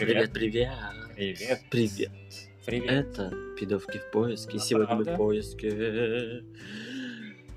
Привет, 0.00 0.32
привет. 0.32 0.70
Привет. 1.14 1.60
Привет. 1.68 2.10
Привет. 2.64 2.90
Это 2.90 3.34
пидовки 3.58 3.98
в 3.98 4.10
поиске. 4.10 4.56
А 4.56 4.58
Сегодня 4.58 4.94
мы 4.94 5.04
правда? 5.04 5.12
в 5.12 5.16
поиске 5.18 6.42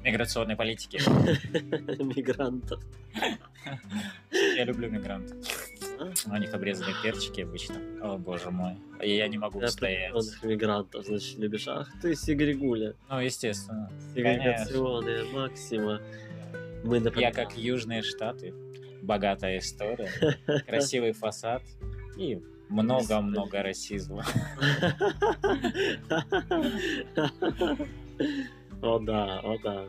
Миграционной 0.03 0.57
политики. 0.57 0.97
мигрантов. 2.03 2.83
Я 4.57 4.65
люблю 4.65 4.89
мигрантов. 4.89 5.37
У 6.25 6.35
них 6.35 6.53
обрезанные 6.53 6.95
перчики 7.01 7.39
обычно. 7.39 7.77
О, 8.01 8.17
боже 8.17 8.51
мой. 8.51 8.75
Я 9.01 9.29
не 9.29 9.37
могу 9.37 9.59
устоять. 9.59 10.11
Мигрантов, 10.43 11.05
значит, 11.05 11.39
любишь. 11.39 11.69
Ах 11.69 11.89
ты, 12.01 12.13
Сигригуля. 12.13 12.95
Ну, 13.09 13.21
естественно. 13.21 13.89
Сегрегационная 14.13 15.23
Максима. 15.31 16.01
Мы 16.83 17.01
Я 17.15 17.31
как 17.31 17.57
Южные 17.57 18.01
Штаты. 18.01 18.53
Богатая 19.01 19.59
история. 19.59 20.09
Красивый 20.67 21.13
фасад. 21.13 21.63
И 22.17 22.41
много-много 22.69 23.63
расизма. 23.63 24.25
О 28.81 28.99
да, 28.99 29.39
о 29.39 29.57
да. 29.63 29.87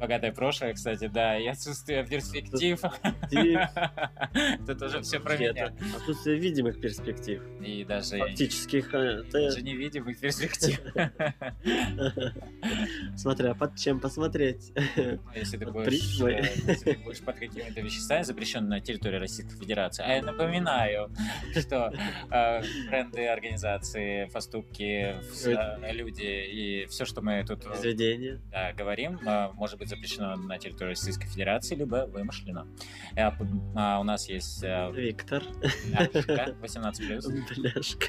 Богатое 0.00 0.32
прошлое, 0.32 0.72
кстати, 0.72 1.08
да, 1.08 1.38
и 1.38 1.46
отсутствие 1.46 2.04
перспектив. 2.06 2.80
Это 3.30 4.74
тоже 4.74 5.02
все 5.02 5.20
про 5.20 5.36
меня. 5.36 5.74
Отсутствие 5.94 6.38
видимых 6.38 6.80
перспектив. 6.80 7.42
И 7.60 7.84
даже 7.84 8.18
Фактических. 8.18 8.94
э, 8.94 9.22
даже 9.30 9.60
невидимых 9.62 10.18
перспектив. 10.18 10.80
Смотря 13.16 13.54
под 13.54 13.76
чем 13.76 14.00
посмотреть. 14.00 14.72
Ну, 14.96 15.18
Если 15.34 15.58
ты 15.58 15.64
Под 15.66 15.74
будешь, 15.74 15.86
призмой. 15.88 16.34
э, 16.34 16.42
если 16.66 16.92
ты 16.94 16.98
будешь 16.98 17.20
под 17.20 17.36
какими-то 17.38 17.80
веществами, 17.80 18.22
запрещенными 18.22 18.70
на 18.70 18.80
территории 18.80 19.16
Российской 19.18 19.58
Федерации. 19.58 20.04
А 20.06 20.14
я 20.14 20.22
напоминаю, 20.22 21.10
что 21.58 21.92
э, 22.30 22.62
бренды, 22.88 23.26
организации, 23.26 24.26
поступки, 24.32 25.16
люди 25.92 26.22
и 26.22 26.86
все, 26.86 27.04
что 27.04 27.20
мы 27.20 27.44
тут 27.46 27.64
Заведение. 27.76 28.40
да, 28.50 28.72
говорим, 28.72 29.18
может 29.54 29.78
быть 29.78 29.89
запрещено 29.90 30.36
на 30.36 30.58
территории 30.58 30.90
Российской 30.90 31.26
Федерации, 31.26 31.74
либо 31.74 32.06
вымышлено. 32.06 32.66
Э, 33.16 33.30
а, 33.74 34.00
У 34.00 34.04
нас 34.04 34.28
есть 34.28 34.62
э, 34.62 34.90
Виктор. 34.92 35.42
Ашка, 35.94 36.54
18+, 36.62 37.54
Бляшка. 37.56 38.06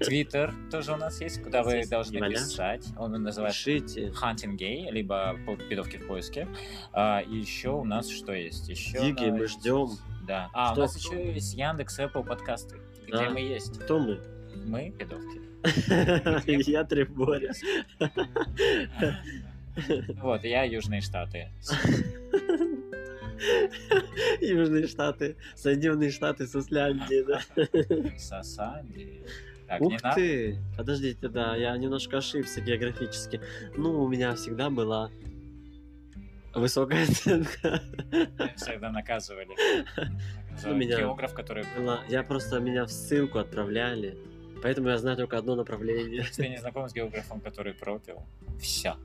Твиттер 0.00 0.54
тоже 0.70 0.92
у 0.92 0.96
нас 0.96 1.20
есть, 1.20 1.42
куда 1.42 1.62
вы 1.62 1.72
Здесь 1.72 1.88
должны 1.88 2.14
не 2.14 2.20
валяш. 2.20 2.40
писать. 2.40 2.86
Он 2.96 3.12
называется. 3.12 3.70
Hunting 3.70 4.56
Gay, 4.56 4.90
либо 4.90 5.36
пидовки 5.68 5.96
в 5.96 6.06
поиске. 6.06 6.48
А, 6.92 7.20
и 7.20 7.36
еще 7.36 7.70
у 7.70 7.84
нас 7.84 8.08
что 8.08 8.32
есть? 8.32 8.68
Еще 8.68 8.98
у 8.98 9.02
Дикий, 9.04 9.30
мы 9.30 9.46
ждем. 9.46 9.90
Да. 10.26 10.48
А, 10.54 10.72
Что? 10.72 10.80
у 10.80 10.82
нас 10.84 10.96
еще 10.96 11.32
есть 11.34 11.54
Яндекс, 11.54 11.98
Apple 11.98 12.24
подкасты, 12.24 12.76
где 13.02 13.12
Да. 13.12 13.30
мы 13.30 13.40
есть. 13.40 13.78
Кто 13.80 13.98
мы? 13.98 14.20
Мы 14.64 14.90
пидовки. 14.90 15.40
Я 16.70 16.84
Триборя. 16.84 17.52
Вот, 20.22 20.44
я 20.44 20.64
Южные 20.64 21.00
Штаты. 21.00 21.48
Южные 24.40 24.86
Штаты. 24.86 25.36
Соединенные 25.54 26.10
Штаты 26.10 26.46
с 26.46 26.54
Исляндией, 26.54 27.24
да? 27.24 27.40
Так, 29.66 29.80
Ух 29.80 30.02
надо. 30.02 30.14
ты! 30.16 30.58
Подождите, 30.76 31.26
да, 31.28 31.56
я 31.56 31.74
немножко 31.78 32.18
ошибся 32.18 32.60
географически. 32.60 33.40
Ну, 33.78 34.02
у 34.02 34.08
меня 34.08 34.34
всегда 34.34 34.68
была 34.68 35.10
высокая 36.54 37.04
оценка. 37.04 37.80
Всегда 38.56 38.90
наказывали. 38.90 39.48
Наказывал 40.50 40.76
меня- 40.76 40.98
Географ, 40.98 41.32
который... 41.32 41.64
Была- 41.78 42.00
Я 42.10 42.22
просто 42.22 42.60
меня 42.60 42.84
в 42.84 42.90
ссылку 42.90 43.38
отправляли, 43.38 44.18
поэтому 44.62 44.90
я 44.90 44.98
знаю 44.98 45.16
только 45.16 45.38
одно 45.38 45.54
направление. 45.54 46.16
Если 46.16 46.42
ты 46.42 46.48
не 46.50 46.58
знаком 46.58 46.86
с 46.86 46.92
географом, 46.92 47.40
который 47.40 47.72
пропил, 47.72 48.22
все. 48.60 48.96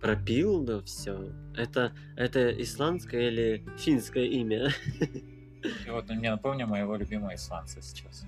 Пропил, 0.00 0.62
да, 0.62 0.80
все. 0.82 1.32
Это, 1.56 1.92
это 2.16 2.50
исландское 2.62 3.28
или 3.28 3.64
финское 3.78 4.24
имя? 4.24 4.70
И 5.86 5.90
вот 5.90 6.08
мне 6.08 6.30
напомню 6.30 6.66
моего 6.66 6.96
любимого 6.96 7.34
исландца 7.34 7.82
сейчас. 7.82 8.24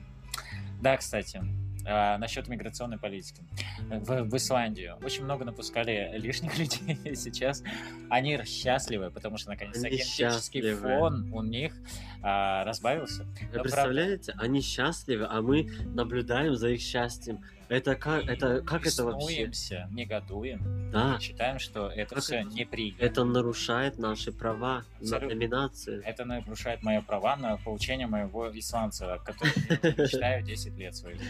Да, 0.80 0.96
кстати, 0.96 1.40
а, 1.86 2.18
насчет 2.18 2.48
миграционной 2.48 2.98
политики. 2.98 3.42
В, 3.88 4.24
в 4.24 4.36
Исландию 4.36 4.96
очень 5.02 5.24
много 5.24 5.44
напускали 5.44 6.10
лишних 6.16 6.58
людей 6.58 6.98
сейчас. 7.14 7.62
Они 8.08 8.38
счастливы, 8.44 9.10
потому 9.10 9.38
что 9.38 9.50
наконец-то 9.50 9.88
генетический 9.88 10.74
фон 10.74 11.32
у 11.32 11.42
них 11.42 11.74
а, 12.22 12.64
разбавился. 12.64 13.24
Вы 13.24 13.54
Да, 13.54 13.62
представляете, 13.62 14.34
они 14.38 14.60
счастливы, 14.60 15.26
а 15.28 15.40
мы 15.40 15.70
наблюдаем 15.94 16.54
за 16.56 16.70
их 16.70 16.80
счастьем. 16.80 17.40
Это 17.70 17.94
как 17.94 18.26
это, 18.28 18.62
как 18.62 18.84
это 18.84 19.04
вообще? 19.04 19.48
Негодуем. 19.92 20.90
Да, 20.90 21.20
Считаем, 21.20 21.60
что 21.60 21.88
это 21.88 22.16
Как 22.16 22.24
все 22.24 22.40
это? 22.40 22.48
неприемлемо. 22.52 23.00
это 23.08 23.24
нарушает 23.24 23.96
наши 23.96 24.32
права 24.32 24.84
на 24.98 24.98
Абсолютно. 24.98 25.28
номинацию. 25.36 26.02
Это 26.04 26.24
нарушает 26.24 26.82
мои 26.82 27.00
права 27.00 27.36
на 27.36 27.56
получение 27.58 28.08
моего 28.08 28.50
исландца, 28.58 29.20
который 29.24 29.52
я 29.96 30.06
читаю 30.08 30.42
10 30.42 30.76
лет 30.78 30.96
своих. 30.96 31.20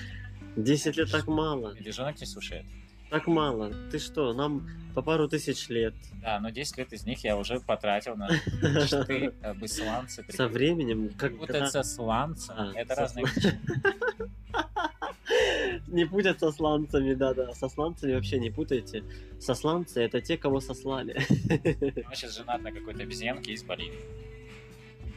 10 0.57 0.97
лет 0.97 1.11
так 1.13 1.27
мало. 1.29 1.75
Медвежонок 1.75 2.19
не 2.19 2.27
слушает. 2.27 2.65
Так 3.11 3.27
мало. 3.27 3.71
Ты 3.91 3.99
что, 3.99 4.33
нам 4.33 4.67
по 4.95 5.03
пару 5.03 5.29
тысяч 5.29 5.69
лет. 5.69 5.95
Да, 6.23 6.41
но 6.41 6.49
10 6.49 6.79
лет 6.79 6.93
из 6.95 7.05
них 7.05 7.23
я 7.23 7.37
уже 7.37 7.61
потратил 7.61 8.17
на 8.17 8.29
ты 9.07 9.35
об 9.43 9.63
исландце. 9.63 10.25
Со 10.31 10.49
временем, 10.49 11.11
как 11.19 11.37
Путаться 11.37 11.83
с 11.83 11.99
ланцем, 11.99 12.55
А, 12.57 12.73
это 12.75 12.95
разные 12.95 13.27
вещи. 13.27 13.59
Не 15.91 16.05
путаться 16.07 16.51
со 16.51 16.57
сланцами, 16.57 17.15
да-да. 17.15 17.53
Со 17.55 17.69
сланцами 17.69 18.15
вообще 18.15 18.39
не 18.39 18.51
путайте. 18.51 19.03
Сосланцы— 19.39 20.01
это 20.05 20.21
те, 20.21 20.37
кого 20.37 20.61
сослали. 20.61 21.17
Он 22.07 22.15
сейчас 22.15 22.37
женат 22.37 22.63
на 22.63 22.73
какой-то 22.73 23.03
обезьянке 23.03 23.53
из 23.53 23.63
Боливии. 23.65 23.99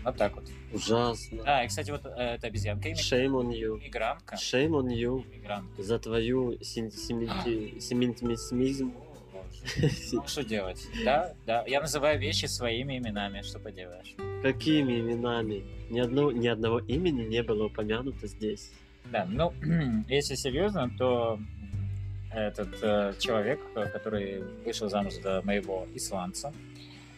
Вот 0.03 0.17
так 0.17 0.35
вот. 0.35 0.43
Ужасно. 0.73 1.43
Да, 1.43 1.63
и, 1.63 1.67
кстати, 1.69 1.91
вот 1.91 2.05
э, 2.05 2.09
эта 2.35 2.47
обезьянка 2.47 2.89
Shame 2.89 3.31
on 3.31 3.51
you. 3.53 3.77
иммигрантка. 3.79 4.35
Shame 4.35 4.71
on 4.71 4.87
you 4.87 5.23
Иммигрантка. 5.31 5.81
за 5.81 5.97
твою 5.99 6.57
сементимизм. 6.61 8.93
Ну, 10.11 10.27
что 10.27 10.43
делать? 10.43 10.85
Да, 11.05 11.33
да. 11.45 11.63
Я 11.67 11.79
называю 11.79 12.19
вещи 12.19 12.47
своими 12.47 12.97
именами, 12.97 13.43
что 13.43 13.59
поделаешь. 13.59 14.13
Какими 14.41 14.99
именами? 14.99 15.63
Ни, 15.89 15.99
одного, 16.01 16.31
ни 16.33 16.47
одного 16.47 16.79
имени 16.79 17.23
не 17.23 17.41
было 17.43 17.67
упомянуто 17.67 18.27
здесь. 18.27 18.71
Да, 19.11 19.25
ну, 19.29 19.53
если 20.07 20.35
серьезно, 20.35 20.89
то 20.97 21.39
этот 22.31 22.69
э, 22.81 23.13
человек, 23.19 23.59
который 23.73 24.43
вышел 24.65 24.89
замуж 24.89 25.13
за 25.21 25.41
моего 25.43 25.87
исландца, 25.93 26.51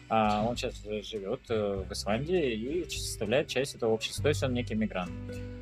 а, 0.08 0.44
он 0.46 0.56
сейчас 0.56 0.82
живет 1.06 1.40
э, 1.48 1.84
в 1.88 1.92
Исландии 1.92 2.52
и 2.52 2.88
составляет 2.88 3.48
часть 3.48 3.74
этого 3.74 3.92
общества, 3.92 4.24
то 4.24 4.28
есть 4.28 4.42
он 4.42 4.54
некий 4.54 4.74
мигрант. 4.74 5.10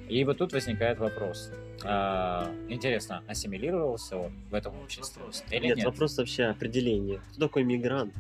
И 0.08 0.22
вот 0.24 0.38
тут 0.38 0.52
возникает 0.52 0.98
вопрос. 0.98 1.50
А, 1.82 2.50
интересно, 2.68 3.22
ассимилировался 3.26 4.16
он 4.16 4.32
в 4.50 4.54
этом 4.54 4.78
обществе 4.80 5.22
или 5.50 5.66
нет, 5.66 5.76
нет? 5.78 5.86
вопрос 5.86 6.16
вообще 6.18 6.44
определения. 6.44 7.20
Кто 7.32 7.48
такой 7.48 7.64
мигрант? 7.64 8.14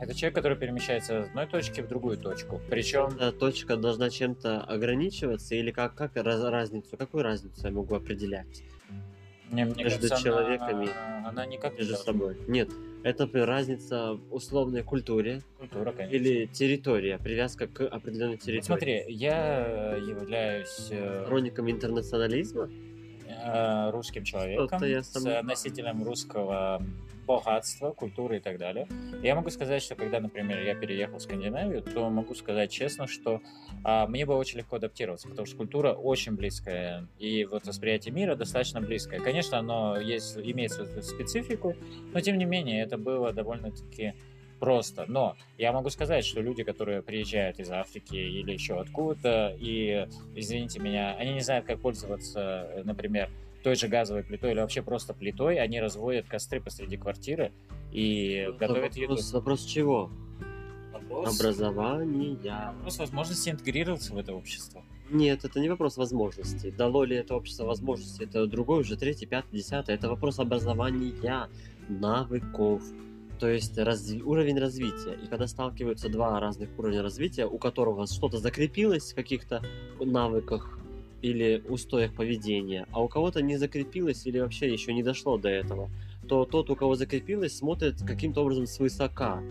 Это 0.00 0.14
человек, 0.14 0.34
который 0.34 0.56
перемещается 0.56 1.24
с 1.24 1.28
одной 1.28 1.46
точки 1.46 1.80
в 1.80 1.88
другую 1.88 2.16
точку. 2.16 2.60
Причем 2.70 3.08
Эта 3.16 3.32
точка 3.32 3.76
должна 3.76 4.08
чем-то 4.10 4.62
ограничиваться 4.62 5.54
или 5.54 5.70
как, 5.70 5.94
как 5.94 6.16
раз- 6.16 6.42
разницу? 6.42 6.96
Какую 6.96 7.22
разницу 7.22 7.66
я 7.66 7.72
могу 7.72 7.94
определять 7.94 8.62
мне, 9.50 9.64
мне 9.64 9.84
между 9.84 10.08
кажется, 10.08 10.22
человеками 10.22 10.88
она, 10.90 11.28
она 11.28 11.46
никак 11.46 11.72
не 11.72 11.78
между 11.78 11.94
должна 11.94 12.12
собой? 12.12 12.36
Нет, 12.46 12.70
это 13.02 13.28
разница 13.46 14.18
условной 14.30 14.82
культуре 14.82 15.42
Культура, 15.58 15.92
конечно. 15.92 16.14
или 16.14 16.46
территория, 16.46 17.18
привязка 17.18 17.66
к 17.66 17.86
определенной 17.86 18.36
территории. 18.36 18.66
Смотри, 18.66 19.04
я 19.08 19.96
являюсь 19.96 20.88
э, 20.90 21.22
Сторонником 21.24 21.70
интернационализма? 21.70 22.68
э, 23.26 23.90
русским 23.90 24.24
человеком, 24.24 24.82
я 24.84 25.02
с 25.02 25.12
сомневаюсь. 25.12 25.46
носителем 25.46 26.02
русского 26.02 26.82
богатства, 27.30 27.92
культуры 27.92 28.38
и 28.38 28.40
так 28.40 28.58
далее. 28.58 28.88
Я 29.22 29.34
могу 29.34 29.50
сказать, 29.50 29.82
что 29.82 29.94
когда, 29.94 30.20
например, 30.20 30.60
я 30.62 30.74
переехал 30.74 31.18
в 31.18 31.22
Скандинавию, 31.22 31.82
то 31.82 32.10
могу 32.10 32.34
сказать 32.34 32.70
честно, 32.70 33.06
что 33.06 33.40
а, 33.84 34.06
мне 34.06 34.26
было 34.26 34.36
очень 34.36 34.58
легко 34.58 34.76
адаптироваться, 34.76 35.28
потому 35.28 35.46
что 35.46 35.56
культура 35.56 35.92
очень 35.92 36.32
близкая, 36.32 37.06
и 37.18 37.44
вот 37.44 37.66
восприятие 37.66 38.12
мира 38.12 38.34
достаточно 38.34 38.80
близкое. 38.80 39.20
Конечно, 39.20 39.58
оно 39.58 39.98
есть, 40.00 40.36
имеет 40.36 40.72
свою 40.72 41.02
специфику, 41.02 41.76
но 42.12 42.20
тем 42.20 42.36
не 42.36 42.44
менее 42.44 42.82
это 42.82 42.98
было 42.98 43.32
довольно-таки 43.32 44.14
просто. 44.58 45.04
Но 45.08 45.36
я 45.56 45.72
могу 45.72 45.90
сказать, 45.90 46.24
что 46.24 46.40
люди, 46.40 46.64
которые 46.64 47.02
приезжают 47.02 47.58
из 47.58 47.70
Африки 47.70 48.16
или 48.16 48.52
еще 48.52 48.78
откуда-то, 48.78 49.56
и, 49.58 50.06
извините 50.34 50.80
меня, 50.80 51.16
они 51.16 51.34
не 51.34 51.40
знают, 51.40 51.66
как 51.66 51.80
пользоваться, 51.80 52.82
например, 52.84 53.30
той 53.62 53.74
же 53.76 53.88
газовой 53.88 54.22
плитой 54.24 54.52
или 54.52 54.60
вообще 54.60 54.82
просто 54.82 55.14
плитой, 55.14 55.58
они 55.58 55.80
разводят 55.80 56.26
костры 56.26 56.60
посреди 56.60 56.96
квартиры 56.96 57.52
и 57.92 58.46
Это 58.48 58.58
готовят 58.58 58.96
еду. 58.96 59.08
вопрос, 59.10 59.32
вопрос 59.32 59.64
чего? 59.64 60.10
Вопрос, 60.92 61.40
Образования. 61.40 62.72
вопрос 62.76 62.98
возможности 62.98 63.50
интегрироваться 63.50 64.14
в 64.14 64.18
это 64.18 64.32
общество. 64.34 64.82
Нет, 65.10 65.44
это 65.44 65.58
не 65.60 65.68
вопрос 65.68 65.96
возможностей. 65.96 66.70
Дало 66.70 67.02
ли 67.04 67.16
это 67.16 67.34
общество 67.34 67.64
возможности, 67.64 68.22
это 68.22 68.46
другой 68.46 68.80
уже, 68.80 68.96
третий, 68.96 69.26
пятый, 69.26 69.56
десятый. 69.56 69.94
Это 69.96 70.08
вопрос 70.08 70.38
образования, 70.38 71.48
навыков, 71.88 72.82
то 73.40 73.48
есть 73.48 73.76
разви- 73.76 74.22
уровень 74.22 74.58
развития. 74.58 75.14
И 75.22 75.26
когда 75.26 75.46
сталкиваются 75.48 76.08
два 76.08 76.38
разных 76.38 76.68
уровня 76.78 77.02
развития, 77.02 77.46
у 77.46 77.58
которого 77.58 78.06
что-то 78.06 78.38
закрепилось 78.38 79.12
в 79.12 79.16
каких-то 79.16 79.62
навыках 79.98 80.78
или 81.22 81.62
устоях 81.68 82.14
поведения, 82.14 82.86
а 82.92 83.02
у 83.02 83.08
кого-то 83.08 83.42
не 83.42 83.56
закрепилось 83.56 84.26
или 84.26 84.38
вообще 84.38 84.72
еще 84.72 84.92
не 84.92 85.02
дошло 85.02 85.38
до 85.38 85.48
этого, 85.48 85.90
то 86.28 86.44
тот, 86.44 86.70
у 86.70 86.76
кого 86.76 86.94
закрепилось, 86.94 87.56
смотрит 87.56 88.02
каким-то 88.06 88.42
образом 88.42 88.66
свысока 88.66 89.42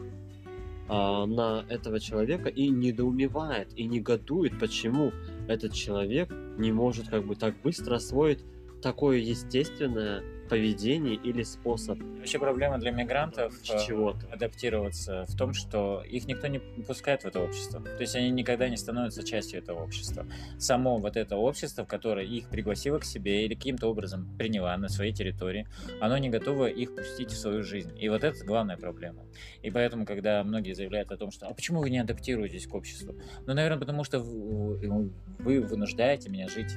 а, 0.87 1.25
на 1.25 1.65
этого 1.69 1.99
человека 1.99 2.49
и 2.49 2.69
недоумевает, 2.69 3.69
и 3.75 3.85
негодует, 3.85 4.57
почему 4.59 5.11
этот 5.47 5.73
человек 5.73 6.33
не 6.57 6.71
может 6.71 7.09
как 7.09 7.25
бы 7.25 7.35
так 7.35 7.55
быстро 7.63 7.95
освоить 7.95 8.39
такое 8.81 9.17
естественное 9.17 10.23
поведение 10.49 11.15
или 11.15 11.43
способ 11.43 11.99
Вообще 11.99 12.39
проблема 12.39 12.77
для 12.79 12.91
мигрантов 12.91 13.53
э, 13.69 13.85
чего-то. 13.85 14.27
адаптироваться 14.31 15.25
в 15.27 15.37
том, 15.37 15.53
что 15.53 16.03
их 16.03 16.25
никто 16.25 16.47
не 16.47 16.59
пускает 16.59 17.23
в 17.23 17.27
это 17.27 17.39
общество. 17.39 17.81
То 17.81 18.01
есть 18.01 18.15
они 18.15 18.31
никогда 18.31 18.67
не 18.67 18.77
становятся 18.77 19.23
частью 19.23 19.59
этого 19.59 19.83
общества. 19.83 20.25
Само 20.57 20.97
вот 20.97 21.15
это 21.15 21.37
общество, 21.37 21.85
которое 21.85 22.25
их 22.25 22.49
пригласило 22.49 22.97
к 22.97 23.05
себе 23.05 23.45
или 23.45 23.55
каким-то 23.55 23.87
образом 23.87 24.35
приняла 24.37 24.75
на 24.77 24.89
своей 24.89 25.13
территории, 25.13 25.67
оно 26.01 26.17
не 26.17 26.29
готово 26.29 26.67
их 26.67 26.95
пустить 26.95 27.31
в 27.31 27.37
свою 27.37 27.63
жизнь. 27.63 27.91
И 27.97 28.09
вот 28.09 28.23
это 28.23 28.43
главная 28.43 28.77
проблема. 28.77 29.23
И 29.61 29.69
поэтому, 29.71 30.05
когда 30.05 30.43
многие 30.43 30.73
заявляют 30.73 31.11
о 31.11 31.17
том, 31.17 31.31
что 31.31 31.47
«А 31.47 31.53
почему 31.53 31.81
вы 31.81 31.89
не 31.89 31.99
адаптируетесь 31.99 32.67
к 32.67 32.73
обществу?» 32.73 33.15
Ну, 33.45 33.53
наверное, 33.53 33.79
потому 33.79 34.03
что 34.03 34.19
вы, 34.19 35.11
вы 35.39 35.61
вынуждаете 35.61 36.29
меня 36.29 36.47
жить 36.47 36.71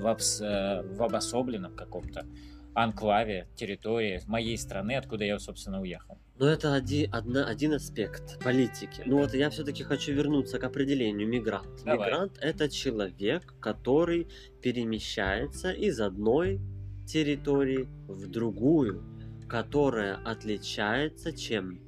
в, 0.00 0.06
обс, 0.06 0.40
э, 0.40 0.82
в 0.82 1.02
обособленном 1.02 1.74
каком-то 1.74 2.26
анклаве, 2.74 3.48
территории 3.54 4.20
моей 4.26 4.56
страны, 4.58 4.96
откуда 4.96 5.24
я, 5.24 5.38
собственно, 5.38 5.80
уехал. 5.80 6.18
Но 6.38 6.48
это 6.48 6.74
один, 6.74 7.14
одна, 7.14 7.46
один 7.46 7.74
аспект 7.74 8.42
политики. 8.42 9.02
Ну 9.06 9.18
вот 9.18 9.34
я 9.34 9.50
все-таки 9.50 9.84
хочу 9.84 10.12
вернуться 10.12 10.58
к 10.58 10.64
определению 10.64 11.28
мигрант. 11.28 11.84
Давай. 11.84 12.08
Мигрант 12.08 12.38
это 12.40 12.68
человек, 12.68 13.54
который 13.60 14.26
перемещается 14.60 15.70
из 15.70 16.00
одной 16.00 16.60
территории 17.06 17.88
в 18.08 18.28
другую, 18.28 19.04
которая 19.48 20.16
отличается 20.16 21.32
чем? 21.32 21.80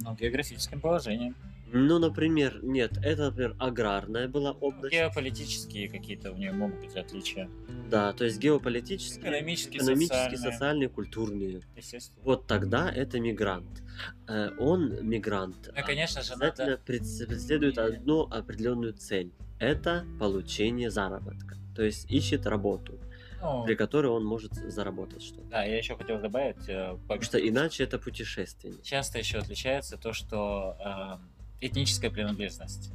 Ну, 0.00 0.14
географическим 0.14 0.80
положением. 0.80 1.36
Ну, 1.72 1.98
например, 1.98 2.58
нет, 2.62 2.92
это, 3.02 3.26
например, 3.26 3.54
аграрная 3.58 4.26
была 4.28 4.52
область. 4.52 4.92
Геополитические 4.92 5.88
какие-то 5.88 6.32
у 6.32 6.36
нее 6.36 6.52
могут 6.52 6.80
быть 6.80 6.96
отличия. 6.96 7.48
Да, 7.88 8.12
то 8.12 8.24
есть 8.24 8.38
геополитические, 8.38 9.22
Экономические, 9.22 9.78
экономические, 9.78 10.18
социальные. 10.30 10.52
социальные, 10.52 10.88
культурные. 10.88 11.60
Естественно. 11.76 12.18
Вот 12.24 12.46
тогда 12.46 12.90
это 12.90 13.20
мигрант. 13.20 13.82
Э, 14.28 14.50
Он 14.58 15.06
мигрант. 15.06 15.70
Ну, 15.76 15.82
конечно 15.84 16.22
же, 16.22 16.32
обязательно 16.32 16.70
надо- 16.70 16.82
преследует 16.84 17.78
одну 17.78 18.22
определенную 18.22 18.92
цель. 18.94 19.30
Это 19.58 20.04
получение 20.18 20.90
заработка. 20.90 21.56
То 21.76 21.82
есть 21.84 22.10
ищет 22.10 22.46
работу, 22.46 22.98
Ну, 23.42 23.64
при 23.64 23.74
которой 23.74 24.06
он 24.08 24.24
может 24.24 24.54
заработать 24.54 25.22
что-то. 25.22 25.46
да, 25.48 25.64
я 25.64 25.76
еще 25.78 25.96
хотел 25.96 26.18
добавить, 26.20 26.68
э, 26.68 26.96
Потому 27.02 27.22
что 27.22 27.38
иначе 27.38 27.84
это 27.84 27.98
путешественник. 27.98 28.82
часто 28.82 29.18
еще 29.18 29.38
отличается 29.38 29.96
то, 29.96 30.12
что 30.12 30.76
э, 30.80 31.39
этническая 31.60 32.10
принадлежность. 32.10 32.92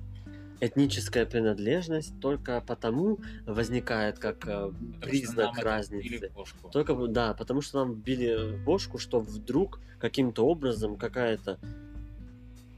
Этническая 0.62 1.26
принадлежность 1.26 2.20
только 2.22 2.62
потому 2.62 3.20
возникает 3.46 4.20
как 4.20 4.48
э, 4.48 4.72
Потому 4.72 4.94
признак 5.02 5.58
разницы. 5.58 6.32
Только, 6.72 6.96
да, 7.08 7.34
потому 7.34 7.62
что 7.62 7.80
нам 7.80 7.94
вбили 7.94 8.56
в 8.56 8.64
бошку, 8.64 8.98
что 8.98 9.20
вдруг 9.20 9.80
каким-то 10.00 10.46
образом 10.46 10.96
какая-то 10.96 11.60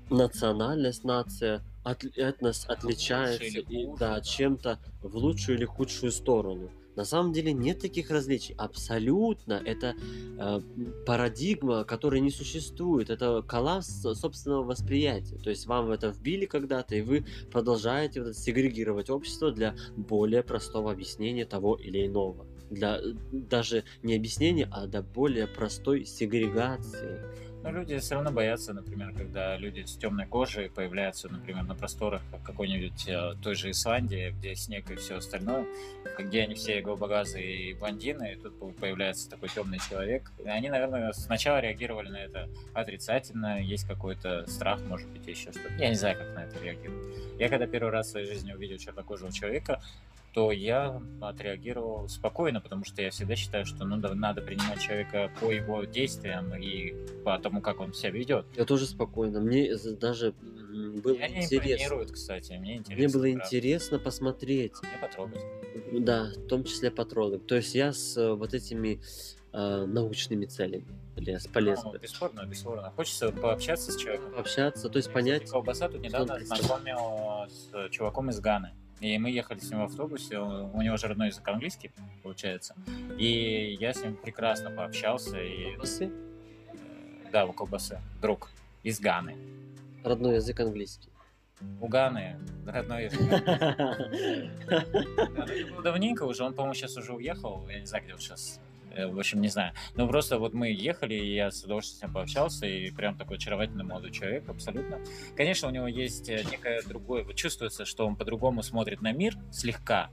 национальность, 0.09 1.03
нация, 1.03 1.61
от, 1.83 2.03
этнос 2.03 2.65
отличается 2.67 3.43
и, 3.43 3.87
да. 3.97 4.21
чем-то 4.21 4.79
в 5.01 5.15
лучшую 5.15 5.57
или 5.57 5.65
худшую 5.65 6.11
сторону. 6.11 6.71
На 6.97 7.05
самом 7.05 7.31
деле 7.31 7.53
нет 7.53 7.79
таких 7.79 8.09
различий. 8.09 8.55
Абсолютно. 8.57 9.61
Это 9.63 9.93
э, 10.39 10.61
парадигма, 11.05 11.83
которая 11.83 12.21
не 12.21 12.31
существует. 12.31 13.11
Это 13.11 13.43
коллапс 13.43 14.01
собственного 14.01 14.63
восприятия. 14.63 15.37
То 15.37 15.51
есть 15.51 15.67
вам 15.67 15.91
это 15.91 16.09
вбили 16.09 16.47
когда-то, 16.47 16.95
и 16.95 17.01
вы 17.01 17.23
продолжаете 17.51 18.23
вот 18.23 18.35
сегрегировать 18.35 19.11
общество 19.11 19.51
для 19.51 19.75
более 19.95 20.41
простого 20.41 20.91
объяснения 20.91 21.45
того 21.45 21.75
или 21.75 22.07
иного. 22.07 22.47
Для 22.71 22.97
э, 22.97 23.13
даже 23.31 23.83
не 24.01 24.15
объяснения, 24.15 24.67
а 24.71 24.87
до 24.87 25.03
более 25.03 25.45
простой 25.45 26.03
сегрегации. 26.03 27.21
Но 27.67 27.73
люди 27.73 27.99
все 27.99 28.15
равно 28.15 28.31
боятся, 28.31 28.71
например, 28.71 29.11
когда 29.11 29.57
люди 29.57 29.81
с 29.81 29.97
темной 29.97 30.25
кожей 30.25 30.69
появляются, 30.69 31.27
например, 31.27 31.63
на 31.63 31.75
просторах 31.75 32.21
какой-нибудь 32.45 33.09
э, 33.09 33.33
той 33.43 33.55
же 33.55 33.71
Исландии, 33.71 34.33
где 34.39 34.55
снег 34.55 34.89
и 34.89 34.95
все 34.95 35.17
остальное, 35.17 35.65
где 36.17 36.43
они 36.43 36.55
все 36.55 36.81
голубоглазые 36.81 37.71
и 37.71 37.73
блондины, 37.73 38.31
и 38.31 38.35
тут 38.37 38.57
по- 38.57 38.69
появляется 38.69 39.29
такой 39.29 39.49
темный 39.49 39.79
человек. 39.79 40.31
И 40.41 40.47
они, 40.47 40.69
наверное, 40.69 41.11
сначала 41.11 41.59
реагировали 41.59 42.07
на 42.07 42.23
это 42.23 42.47
отрицательно, 42.73 43.61
есть 43.61 43.85
какой-то 43.85 44.47
страх, 44.47 44.79
может 44.83 45.09
быть, 45.09 45.27
еще 45.27 45.51
что-то. 45.51 45.73
Я 45.73 45.89
не 45.89 45.95
знаю, 45.95 46.17
как 46.17 46.33
на 46.35 46.45
это 46.45 46.63
реагировать. 46.63 47.17
Я 47.37 47.49
когда 47.49 47.67
первый 47.67 47.91
раз 47.91 48.07
в 48.07 48.11
своей 48.11 48.27
жизни 48.27 48.53
увидел 48.53 48.77
чернокожего 48.77 49.29
человека, 49.29 49.81
то 50.37 50.51
я 50.51 51.01
отреагировал 51.19 52.07
спокойно, 52.09 52.61
потому 52.61 52.85
что 52.85 53.01
я 53.01 53.09
всегда 53.09 53.35
считаю, 53.35 53.65
что 53.65 53.85
ну, 53.85 53.95
надо 53.95 54.39
принимать 54.39 54.79
человека 54.79 55.31
по 55.41 55.49
его 55.49 55.83
действиям 55.83 56.53
и 56.53 56.93
по 57.23 57.39
тому, 57.39 57.59
как 57.59 57.79
он 57.79 57.91
себя 57.91 58.11
ведет. 58.11 58.45
Я 58.55 58.65
тоже 58.65 58.85
спокойно. 58.85 59.39
Мне 59.39 59.75
даже 59.99 60.33
было 60.33 61.15
Меня 61.15 61.41
интересно. 61.41 62.05
кстати, 62.05 62.53
мне 62.53 62.77
интересно. 62.77 63.03
Мне 63.03 63.07
было 63.07 63.23
правда. 63.23 63.55
интересно 63.55 63.97
посмотреть. 63.97 64.73
Мне 64.83 64.91
потрогать. 65.01 65.41
Да, 65.91 66.31
в 66.35 66.47
том 66.47 66.63
числе 66.65 66.91
патроны. 66.91 67.39
То 67.39 67.55
есть 67.55 67.73
я 67.73 67.91
с 67.91 68.15
э, 68.15 68.31
вот 68.31 68.53
этими 68.53 69.01
э, 69.53 69.85
научными 69.87 70.45
целями 70.45 70.85
лез, 71.15 71.47
полез. 71.47 71.83
Ну, 71.83 71.97
бесспорно, 71.97 72.45
бесспорно. 72.45 72.93
Хочется 72.95 73.31
пообщаться 73.31 73.91
с 73.91 73.95
человеком. 73.95 74.37
Общаться, 74.37 74.87
то 74.87 74.97
есть 74.97 75.07
Кстати, 75.07 75.25
понять. 75.25 75.49
Колбаса 75.49 75.89
тут 75.89 76.01
недавно 76.01 76.39
знакомил 76.45 77.49
с 77.49 77.89
чуваком 77.89 78.29
из 78.29 78.39
Ганы. 78.39 78.75
И 78.99 79.17
мы 79.19 79.29
ехали 79.29 79.59
с 79.59 79.69
ним 79.69 79.81
в 79.81 79.83
автобусе, 79.83 80.39
у 80.39 80.81
него 80.81 80.97
же 80.97 81.07
родной 81.07 81.27
язык 81.27 81.47
английский, 81.47 81.91
получается. 82.23 82.75
И 83.17 83.77
я 83.79 83.93
с 83.93 84.01
ним 84.03 84.15
прекрасно 84.15 84.71
пообщался. 84.71 85.39
И, 85.39 85.73
Колбасы, 85.73 86.05
э, 86.05 87.31
да, 87.31 87.45
у 87.45 87.53
колбасы. 87.53 87.99
Друг 88.21 88.49
из 88.83 88.99
Ганы. 88.99 89.35
Родной 90.03 90.35
язык 90.35 90.59
английский. 90.59 91.09
У 91.79 91.87
Ганы 91.87 92.39
родной 92.65 93.05
язык. 93.05 93.43
Давненько 95.83 96.23
уже, 96.23 96.43
он, 96.43 96.53
по-моему, 96.53 96.73
сейчас 96.73 96.97
уже 96.97 97.13
уехал, 97.13 97.67
я 97.67 97.79
не 97.79 97.85
знаю, 97.85 98.03
где 98.03 98.13
он 98.13 98.19
сейчас. 98.19 98.59
В 99.05 99.19
общем, 99.19 99.41
не 99.41 99.49
знаю. 99.49 99.73
Но 99.95 100.07
просто 100.07 100.39
вот 100.39 100.53
мы 100.53 100.69
ехали, 100.69 101.13
и 101.13 101.35
я 101.35 101.51
с 101.51 101.63
удовольствием 101.63 101.99
с 101.99 102.01
ним 102.03 102.13
пообщался, 102.13 102.65
и 102.65 102.91
прям 102.91 103.17
такой 103.17 103.37
очаровательный 103.37 103.83
молодой 103.83 104.11
человек, 104.11 104.47
абсолютно. 104.49 104.99
Конечно, 105.35 105.67
у 105.67 105.71
него 105.71 105.87
есть 105.87 106.29
э, 106.29 106.43
некое 106.51 106.81
другое, 106.83 107.23
вот 107.23 107.35
чувствуется, 107.35 107.85
что 107.85 108.05
он 108.05 108.15
по-другому 108.15 108.63
смотрит 108.63 109.01
на 109.01 109.11
мир 109.11 109.37
слегка, 109.51 110.09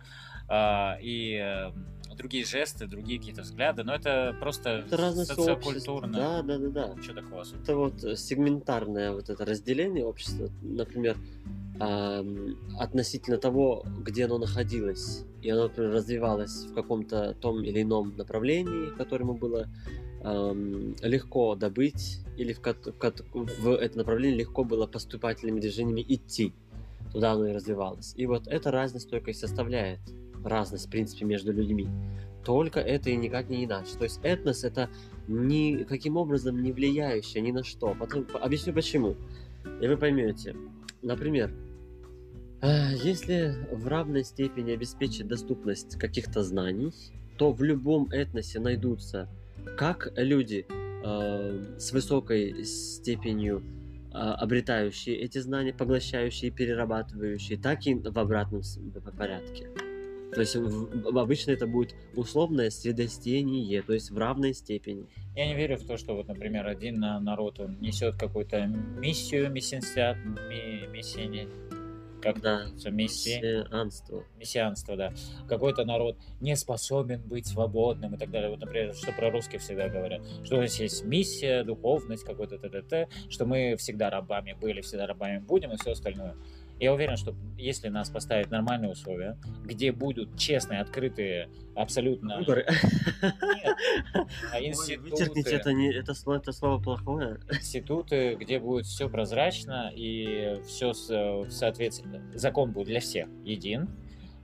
а, 0.48 0.98
и 1.00 1.40
э, 1.42 1.72
другие 2.14 2.44
жесты, 2.44 2.86
другие 2.86 3.18
какие-то 3.18 3.42
взгляды, 3.42 3.82
но 3.82 3.94
это 3.94 4.36
просто 4.40 4.84
Это 4.90 5.12
социокультурно. 5.24 6.16
Да, 6.16 6.42
да, 6.42 6.58
да, 6.58 6.68
да. 6.68 7.02
Что 7.02 7.14
такого? 7.14 7.42
Это 7.42 7.76
вот 7.76 8.04
э, 8.04 8.16
сегментарное 8.16 9.12
вот 9.12 9.30
это 9.30 9.44
разделение 9.44 10.04
общества, 10.04 10.50
например, 10.62 11.16
относительно 11.78 13.36
того, 13.36 13.84
где 14.00 14.26
оно 14.26 14.38
находилось, 14.38 15.24
и 15.42 15.50
оно, 15.50 15.64
например, 15.64 15.92
развивалось 15.92 16.66
в 16.66 16.74
каком-то 16.74 17.34
том 17.40 17.62
или 17.64 17.82
ином 17.82 18.14
направлении, 18.16 18.90
которому 18.96 19.34
было 19.34 19.68
ам, 20.22 20.94
легко 21.02 21.56
добыть, 21.56 22.20
или 22.36 22.52
в, 22.52 22.60
в 22.62 23.62
в 23.62 23.68
это 23.74 23.98
направление 23.98 24.38
легко 24.38 24.64
было 24.64 24.86
поступательными 24.86 25.60
движениями 25.60 26.04
идти. 26.06 26.52
Туда 27.12 27.32
оно 27.32 27.46
и 27.48 27.52
развивалось. 27.52 28.14
И 28.16 28.26
вот 28.26 28.46
эта 28.46 28.70
разность 28.70 29.10
только 29.10 29.32
и 29.32 29.34
составляет 29.34 30.00
разность, 30.44 30.86
в 30.86 30.90
принципе, 30.90 31.24
между 31.24 31.52
людьми. 31.52 31.88
Только 32.44 32.80
это 32.80 33.10
и 33.10 33.16
никак 33.16 33.48
не 33.48 33.64
иначе. 33.64 33.96
То 33.98 34.04
есть 34.04 34.20
этнос 34.22 34.64
это 34.64 34.90
никаким 35.28 36.16
образом 36.16 36.62
не 36.62 36.72
влияющее 36.72 37.42
ни 37.42 37.52
на 37.52 37.64
что. 37.64 37.96
Потом, 37.98 38.26
объясню 38.34 38.74
почему. 38.74 39.16
И 39.80 39.86
вы 39.86 39.96
поймете. 39.96 40.54
Например, 41.04 41.52
а, 42.62 42.92
если 42.92 43.54
в 43.70 43.86
равной 43.86 44.24
степени 44.24 44.72
обеспечить 44.72 45.28
доступность 45.28 45.98
каких-то 45.98 46.42
знаний, 46.42 46.92
то 47.36 47.52
в 47.52 47.62
любом 47.62 48.10
этносе 48.10 48.58
найдутся 48.58 49.28
как 49.76 50.12
люди 50.16 50.66
э, 50.68 51.76
с 51.78 51.92
высокой 51.92 52.64
степенью 52.64 53.62
а, 54.12 54.34
обретающие 54.34 55.16
эти 55.16 55.38
знания, 55.38 55.74
поглощающие, 55.74 56.50
перерабатывающие, 56.50 57.58
так 57.58 57.86
и 57.86 57.94
в 57.94 58.18
обратном 58.18 58.62
порядке. 59.18 59.68
То 60.34 60.40
есть 60.40 60.56
в, 60.56 61.18
обычно 61.18 61.52
это 61.52 61.66
будет 61.66 61.94
условное 62.14 62.70
средостение, 62.70 63.82
то 63.82 63.92
есть 63.92 64.10
в 64.10 64.18
равной 64.18 64.52
степени. 64.54 65.06
Я 65.36 65.46
не 65.46 65.54
верю 65.54 65.76
в 65.76 65.86
то, 65.86 65.96
что 65.96 66.14
вот, 66.14 66.28
например, 66.28 66.66
один 66.66 66.98
народ 66.98 67.60
он 67.60 67.78
несет 67.80 68.16
какую-то 68.16 68.66
миссию, 68.66 69.50
мессианство, 69.50 70.16
миссия, 70.90 71.48
как 72.20 72.40
да, 72.40 72.66
миссии, 72.90 73.36
мессианство. 73.36 74.24
Мессианство, 74.38 74.96
да. 74.96 75.12
Какой-то 75.46 75.84
народ 75.84 76.16
не 76.40 76.56
способен 76.56 77.20
быть 77.20 77.46
свободным 77.46 78.14
и 78.14 78.18
так 78.18 78.30
далее. 78.30 78.48
Вот, 78.48 78.60
например, 78.60 78.94
что 78.94 79.12
про 79.12 79.30
русских 79.30 79.60
всегда 79.60 79.88
говорят, 79.88 80.22
что 80.42 80.56
у 80.56 80.60
нас 80.60 80.80
есть 80.80 81.04
миссия, 81.04 81.64
духовность, 81.64 82.24
какой-то 82.24 82.58
т.т.т., 82.58 83.08
что 83.28 83.44
мы 83.44 83.76
всегда 83.76 84.08
рабами 84.08 84.56
были, 84.58 84.80
всегда 84.80 85.06
рабами 85.06 85.38
будем 85.38 85.72
и 85.72 85.76
все 85.76 85.92
остальное. 85.92 86.34
Я 86.80 86.92
уверен, 86.92 87.16
что 87.16 87.34
если 87.56 87.88
нас 87.88 88.10
поставить 88.10 88.50
нормальные 88.50 88.90
условия, 88.90 89.38
где 89.64 89.92
будут 89.92 90.36
честные, 90.36 90.80
открытые, 90.80 91.48
абсолютно... 91.74 92.38
Выборы. 92.38 92.66
Нет. 93.22 93.76
А 94.52 94.60
институты... 94.60 95.10
Вычеркните, 95.10 95.50
это, 95.52 95.72
не, 95.72 95.92
это, 95.92 96.14
слово, 96.14 96.38
это 96.38 96.52
слово 96.52 96.82
плохое. 96.82 97.38
Институты, 97.50 98.34
где 98.34 98.58
будет 98.58 98.86
все 98.86 99.08
прозрачно 99.08 99.92
и 99.94 100.60
все 100.66 100.92
соответственно, 100.94 102.22
закон 102.34 102.72
будет 102.72 102.88
для 102.88 103.00
всех 103.00 103.28
един, 103.44 103.88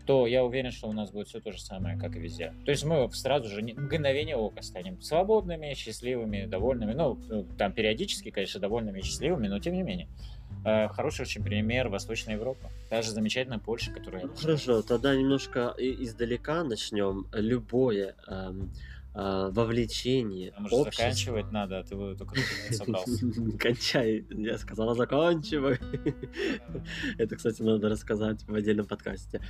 то 0.07 0.27
я 0.27 0.45
уверен, 0.45 0.71
что 0.71 0.89
у 0.89 0.93
нас 0.93 1.11
будет 1.11 1.29
все 1.29 1.41
то 1.41 1.53
же 1.53 1.61
самое, 1.61 1.99
как 1.99 2.17
и 2.17 2.19
везде. 2.19 2.53
То 2.65 2.71
есть 2.71 2.85
мы 2.85 3.09
сразу 3.13 3.49
же 3.49 3.63
мгновение 3.63 4.37
ока 4.37 4.63
станем 4.63 5.01
свободными, 5.03 5.75
счастливыми, 5.75 6.47
довольными. 6.47 6.93
Ну, 6.93 7.19
там 7.59 7.73
периодически, 7.73 8.31
конечно, 8.31 8.61
довольными 8.61 9.01
и 9.01 9.03
счастливыми, 9.03 9.49
но 9.49 9.59
тем 9.59 9.75
не 9.75 9.83
менее. 9.83 10.09
Э, 10.65 10.89
хороший 10.89 11.23
очень 11.23 11.43
пример 11.43 11.89
Восточная 11.89 12.35
Европа. 12.35 12.71
Даже 12.91 13.11
замечательная 13.13 13.59
Польша, 13.59 13.91
которая... 13.93 14.27
Ну, 14.27 14.35
хорошо, 14.35 14.83
тогда 14.83 15.15
немножко 15.15 15.75
издалека 15.79 16.63
начнем. 16.65 17.27
Любое 17.33 18.15
эм, 18.27 18.71
э, 19.15 19.51
вовлечение 19.53 20.51
Потому 20.51 20.69
что 20.69 20.77
общества... 20.77 21.05
заканчивать 21.05 21.53
надо, 21.53 21.79
а 21.79 21.83
ты 21.83 21.97
только 22.15 22.37
собрался. 22.71 23.27
Кончай, 23.59 24.25
я 24.31 24.59
сказала 24.59 24.95
заканчивай. 24.95 25.79
Это, 27.19 27.37
кстати, 27.37 27.63
надо 27.63 27.89
рассказать 27.89 28.43
в 28.47 28.55
отдельном 28.55 28.87
подкасте. 28.87 29.41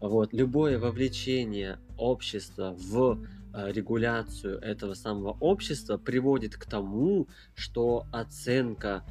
Вот, 0.00 0.32
любое 0.32 0.78
вовлечение 0.78 1.78
общества 1.96 2.76
в 2.78 3.18
регуляцию 3.66 4.58
этого 4.60 4.94
самого 4.94 5.36
общества 5.40 5.96
приводит 5.96 6.56
к 6.56 6.64
тому, 6.64 7.28
что 7.54 8.06
оценка 8.12 9.04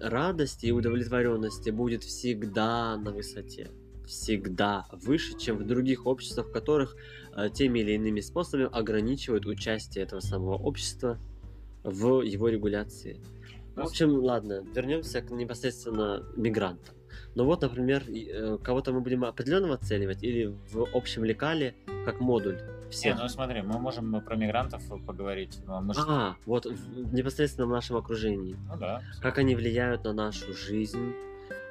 радости 0.00 0.66
и 0.66 0.72
удовлетворенности 0.72 1.70
будет 1.70 2.02
всегда 2.02 2.96
на 2.96 3.12
высоте 3.12 3.70
всегда 4.06 4.86
выше, 4.92 5.38
чем 5.38 5.56
в 5.56 5.66
других 5.66 6.06
обществах, 6.06 6.48
в 6.48 6.52
которых 6.52 6.96
э, 7.34 7.48
теми 7.50 7.80
или 7.80 7.92
иными 7.92 8.20
способами 8.20 8.68
ограничивают 8.70 9.46
участие 9.46 10.04
этого 10.04 10.20
самого 10.20 10.56
общества 10.56 11.18
в 11.82 12.22
его 12.22 12.48
регуляции. 12.48 13.20
В 13.74 13.80
общем, 13.80 14.18
ладно, 14.18 14.64
вернемся 14.74 15.22
к 15.22 15.30
непосредственно 15.30 16.24
мигрантам. 16.36 16.94
Ну 17.34 17.44
вот, 17.44 17.62
например, 17.62 18.04
э, 18.08 18.58
кого-то 18.62 18.92
мы 18.92 19.00
будем 19.00 19.24
определенного 19.24 19.74
оценивать 19.74 20.22
или 20.22 20.54
в 20.72 20.86
общем 20.94 21.24
лекале 21.24 21.74
как 22.04 22.20
модуль 22.20 22.58
всех. 22.92 23.16
Не, 23.16 23.22
ну 23.22 23.28
смотри, 23.28 23.62
мы 23.62 23.78
можем 23.78 24.20
про 24.22 24.36
мигрантов 24.36 24.82
поговорить. 25.04 25.58
Но 25.66 25.80
мы 25.80 25.94
а, 25.96 26.36
вот 26.46 26.66
в, 26.66 27.14
непосредственно 27.14 27.66
в 27.66 27.70
нашем 27.70 27.96
окружении. 27.96 28.56
Ну 28.68 28.76
да. 28.76 29.02
Как 29.20 29.38
они 29.38 29.54
влияют 29.54 30.04
на 30.04 30.12
нашу 30.12 30.52
жизнь, 30.52 31.12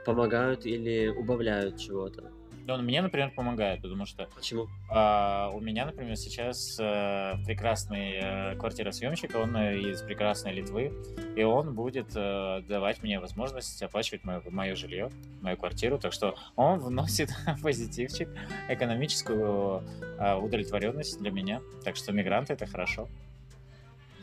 помогают 0.06 0.66
или 0.66 1.08
убавляют 1.08 1.78
чего-то. 1.78 2.32
Он 2.68 2.84
мне, 2.84 3.01
например, 3.01 3.32
помогает, 3.32 3.82
потому 3.82 4.06
что... 4.06 4.27
Почему? 4.36 4.68
А, 4.89 5.50
у 5.53 5.60
меня, 5.60 5.86
например, 5.86 6.15
сейчас 6.15 6.77
а, 6.80 7.38
прекрасный 7.46 8.20
а, 8.22 8.56
квартиросъемщик, 8.56 9.36
он 9.36 9.56
э, 9.56 9.80
из 9.80 10.01
прекрасной 10.01 10.53
Литвы, 10.53 10.91
и 11.36 11.44
он 11.44 11.74
будет 11.74 12.12
а, 12.15 12.62
давать 12.62 13.01
мне 13.03 13.20
возможность 13.20 13.82
оплачивать 13.82 14.24
мое, 14.24 14.41
мое 14.50 14.75
жилье, 14.75 15.10
мою 15.41 15.58
квартиру, 15.58 15.98
так 15.98 16.13
что 16.13 16.36
он 16.56 16.80
вносит 16.80 17.30
позитивчик, 17.62 18.30
экономическую 18.70 19.84
а, 20.20 20.38
удовлетворенность 20.38 21.20
для 21.20 21.32
меня, 21.32 21.62
так 21.84 21.96
что 21.96 22.12
мигранты— 22.12 22.53
это 22.53 22.65
хорошо. 22.65 23.08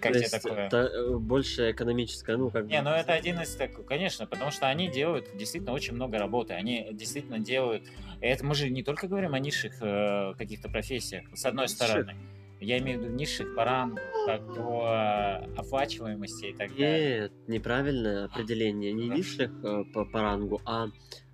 Как 0.00 0.12
То 0.12 0.18
тебе 0.20 0.28
такое? 0.28 0.66
Это 0.66 1.18
больше 1.18 1.70
экономическое, 1.70 2.36
ну 2.36 2.50
как 2.50 2.66
Не, 2.66 2.82
ну 2.82 2.90
это 2.90 3.12
один 3.12 3.40
из 3.40 3.54
таких, 3.54 3.84
конечно, 3.84 4.26
потому 4.26 4.50
что 4.50 4.68
они 4.68 4.88
делают 4.88 5.26
действительно 5.36 5.72
очень 5.72 5.94
много 5.94 6.18
работы. 6.18 6.54
Они 6.54 6.88
действительно 6.92 7.38
делают. 7.38 7.84
Это 8.20 8.44
мы 8.44 8.54
же 8.54 8.70
не 8.70 8.82
только 8.82 9.08
говорим 9.08 9.34
о 9.34 9.38
низших 9.38 9.80
э, 9.80 10.34
каких-то 10.36 10.68
профессиях, 10.68 11.24
с 11.34 11.44
одной 11.44 11.64
низших. 11.64 11.76
стороны. 11.78 12.16
Я 12.60 12.78
имею 12.78 12.98
в 12.98 13.02
виду 13.02 13.14
низших 13.14 13.54
по 13.54 13.64
рангу, 13.64 14.00
как 14.26 14.54
по 14.54 15.36
оплачиваемости 15.56 16.46
и 16.46 16.52
так 16.54 16.70
далее. 16.70 17.20
Нет, 17.20 17.32
неправильное 17.46 18.24
определение. 18.24 18.92
Не 18.92 19.08
низших 19.08 19.52
э, 19.62 19.84
по, 19.94 20.04
по 20.04 20.22
рангу, 20.22 20.60
а 20.64 20.88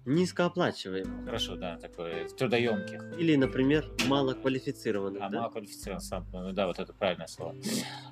низкооплачиваемых. 0.06 1.24
Хорошо, 1.24 1.56
да, 1.56 1.76
такое 1.76 2.28
трудоемких. 2.28 3.18
Или, 3.18 3.36
например, 3.36 3.90
малоквалифицированных. 4.06 5.22
А, 5.22 5.28
да? 5.28 5.40
малоквалифицированных, 5.40 6.32
ну 6.32 6.52
да, 6.52 6.66
вот 6.66 6.78
это 6.78 6.92
правильное 6.92 7.26
слово. 7.26 7.54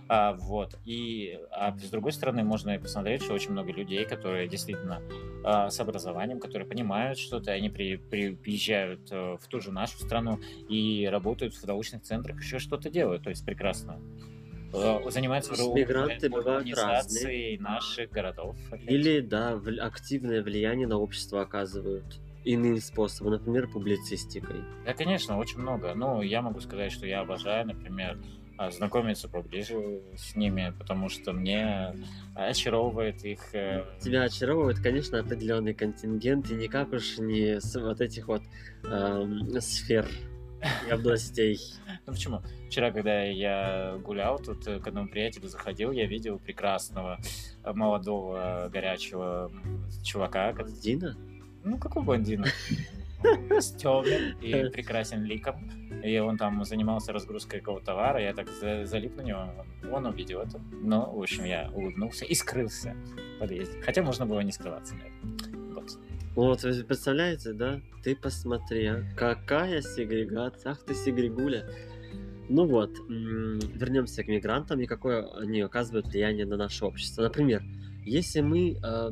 А, 0.09 0.33
вот. 0.35 0.79
И 0.85 1.39
а 1.51 1.77
с 1.77 1.91
другой 1.91 2.13
стороны, 2.13 2.43
можно 2.45 2.79
посмотреть, 2.79 3.23
что 3.23 3.35
очень 3.35 3.53
много 3.53 3.73
людей, 3.73 4.05
которые 4.05 4.49
действительно 4.49 5.03
а, 5.45 5.71
с 5.71 5.79
образованием, 5.81 6.41
которые 6.41 6.67
понимают 6.67 7.19
что-то, 7.19 7.53
они 7.53 7.69
при, 7.69 7.97
при, 7.97 8.35
приезжают 8.35 9.09
а, 9.11 9.37
в 9.37 9.47
ту 9.47 9.61
же 9.61 9.71
нашу 9.71 9.99
страну 9.99 10.39
и 10.69 11.09
работают 11.11 11.55
в 11.55 11.67
научных 11.67 12.03
центрах, 12.03 12.41
еще 12.41 12.59
что-то 12.59 12.91
делают, 12.91 13.25
то 13.25 13.31
есть 13.31 13.45
прекрасно. 13.45 14.01
Э, 14.73 15.11
занимаются 15.11 15.53
мигранты 15.53 16.29
бывают 16.29 16.69
разные. 16.77 17.59
наших 17.61 18.11
городов. 18.11 18.57
Или, 18.87 19.21
да, 19.21 19.61
активное 19.81 20.43
влияние 20.43 20.87
на 20.87 20.99
общество 20.99 21.43
оказывают 21.43 22.21
иным 22.45 22.79
способом, 22.79 23.33
например, 23.35 23.69
публицистикой. 23.69 24.63
Да, 24.85 24.95
конечно, 24.95 25.39
очень 25.39 25.59
много. 25.59 25.95
Ну, 25.95 26.23
я 26.23 26.43
могу 26.43 26.61
сказать, 26.61 26.91
что 26.91 27.07
я 27.07 27.21
обожаю, 27.21 27.67
например, 27.67 28.19
а, 28.59 28.71
знакомиться 28.71 29.29
поближе 29.29 30.03
с 30.17 30.37
ними, 30.37 30.75
потому 30.79 31.09
что 31.09 31.33
мне 31.33 31.95
очаровывает 32.35 33.25
их... 33.25 33.55
Э, 33.55 33.85
Тебя 34.01 34.23
очаровывает, 34.23 34.81
конечно, 34.81 35.19
определенный 35.19 35.75
контингент, 35.75 36.51
и 36.51 36.55
никак 36.55 36.93
уж 36.93 37.19
не 37.19 37.61
с 37.61 37.75
вот 37.81 38.01
этих 38.01 38.29
вот 38.29 38.43
эм, 38.85 39.61
сфер 39.61 40.07
и 40.87 40.91
областей. 40.91 41.59
Ну 42.07 42.13
почему? 42.13 42.43
Вчера, 42.69 42.91
когда 42.91 43.23
я 43.25 43.99
гулял, 44.03 44.39
тут 44.39 44.67
э, 44.67 44.79
к 44.81 44.87
одному 44.87 45.09
приятелю 45.09 45.49
заходил, 45.49 45.93
я 45.93 46.07
видел 46.07 46.39
прекрасного 46.39 47.19
э, 47.65 47.73
молодого 47.73 48.69
горячего 48.73 49.51
чувака. 50.03 50.53
Блондина? 50.53 51.17
Ну, 51.65 51.79
какой 51.79 52.03
блондина? 52.03 52.47
С 53.51 53.73
темным 53.73 54.39
и 54.41 54.69
прекрасным 54.71 55.25
ликом. 55.25 55.71
И 56.03 56.19
он 56.19 56.37
там 56.37 56.65
занимался 56.65 57.13
разгрузкой 57.13 57.61
какого-то 57.61 57.87
товара, 57.87 58.21
я 58.21 58.35
так 58.35 58.49
залип 58.49 59.17
на 59.17 59.23
него, 59.23 59.65
он 59.93 60.07
увидел 60.07 60.41
это. 60.41 60.61
Но, 60.73 61.13
в 61.13 61.23
общем, 61.23 61.45
я 61.45 61.71
улыбнулся 61.73 62.25
и 62.25 62.35
скрылся 62.35 62.97
в 63.37 63.39
подъезде. 63.39 63.81
Хотя 63.83 64.03
можно 64.03 64.27
было 64.27 64.41
не 64.41 64.51
скрываться, 64.51 64.97
наверное. 64.97 65.62
Вот, 66.35 66.63
вы 66.63 66.73
представляете, 66.85 67.53
да? 67.53 67.83
Ты 68.03 68.17
посмотри, 68.17 68.87
а? 68.87 69.05
какая 69.17 69.83
сегрегация. 69.83 70.73
Ах 70.73 70.83
ты 70.83 70.95
сегрегуля. 70.95 71.69
Ну 72.49 72.67
вот, 72.67 72.91
вернемся 73.09 74.25
к 74.25 74.29
мигрантам 74.29 74.81
и 74.81 74.87
какое 74.87 75.29
они 75.37 75.61
оказывают 75.61 76.07
влияние 76.07 76.47
на 76.47 76.57
наше 76.57 76.87
общество. 76.87 77.23
Например, 77.23 77.63
если 78.05 78.41
мы 78.41 78.79
э, 78.83 79.11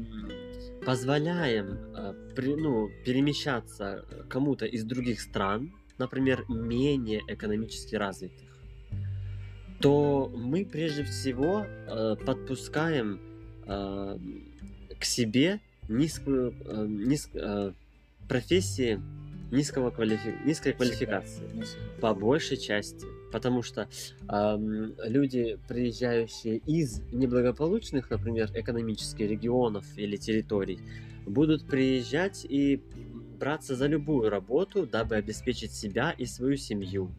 позволяем 0.85 1.79
э, 1.95 2.33
при, 2.35 2.57
ну, 2.57 2.89
перемещаться 3.05 4.05
кому-то 4.31 4.65
из 4.65 4.85
других 4.85 5.21
стран, 5.21 5.73
например, 5.99 6.47
менее 6.49 7.21
экономически 7.29 7.97
развитых, 7.97 8.49
то 9.81 10.33
мы 10.35 10.65
прежде 10.65 11.05
всего 11.05 11.67
э, 11.67 12.17
подпускаем 12.25 13.21
э, 13.67 14.19
к 14.99 15.05
себе 15.05 15.61
низкую 15.91 16.55
э, 16.65 16.87
низк, 16.87 17.31
э, 17.35 17.73
профессии 18.29 19.01
низкого 19.51 19.91
квалифи... 19.91 20.35
низкой 20.45 20.73
квалификации. 20.73 21.43
По 22.01 22.15
большей 22.15 22.57
части, 22.57 23.05
потому 23.33 23.63
что 23.63 23.89
э, 24.29 24.59
люди, 25.05 25.59
приезжающие 25.69 26.59
из 26.59 27.01
неблагополучных, 27.13 28.09
например, 28.11 28.51
экономических 28.55 29.29
регионов 29.29 29.85
или 29.97 30.17
территорий, 30.17 30.79
будут 31.27 31.67
приезжать 31.67 32.47
и 32.49 32.81
браться 33.39 33.75
за 33.75 33.87
любую 33.87 34.31
работу, 34.31 34.87
дабы 34.87 35.17
обеспечить 35.17 35.73
себя 35.73 36.15
и 36.17 36.27
свою 36.27 36.57
семью. 36.57 37.11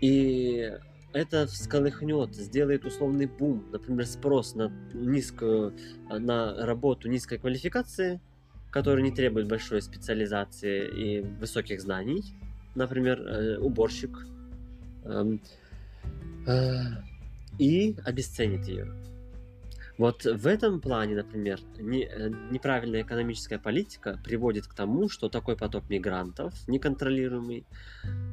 И 0.00 0.72
это 1.12 1.46
всколыхнет, 1.46 2.34
сделает 2.34 2.84
условный 2.84 3.26
бум, 3.26 3.64
например, 3.70 4.06
спрос 4.06 4.54
на 4.54 4.72
низкую, 4.94 5.74
а, 6.08 6.18
на 6.18 6.66
работу 6.66 7.08
низкой 7.08 7.38
квалификации, 7.38 8.20
которая 8.70 9.04
не 9.04 9.10
требует 9.10 9.48
большой 9.48 9.82
специализации 9.82 10.88
и 10.88 11.20
высоких 11.20 11.80
знаний, 11.80 12.24
например, 12.74 13.20
э, 13.20 13.58
уборщик, 13.58 14.26
эм, 15.04 15.42
э, 16.46 16.80
и 17.58 17.96
обесценит 18.04 18.66
ее. 18.66 19.11
Вот 19.98 20.24
в 20.24 20.46
этом 20.46 20.80
плане, 20.80 21.16
например, 21.16 21.60
не, 21.78 22.04
э, 22.04 22.30
неправильная 22.50 23.02
экономическая 23.02 23.58
политика 23.58 24.18
приводит 24.24 24.66
к 24.66 24.74
тому, 24.74 25.08
что 25.08 25.28
такой 25.28 25.56
поток 25.56 25.88
мигрантов, 25.90 26.54
неконтролируемый, 26.66 27.66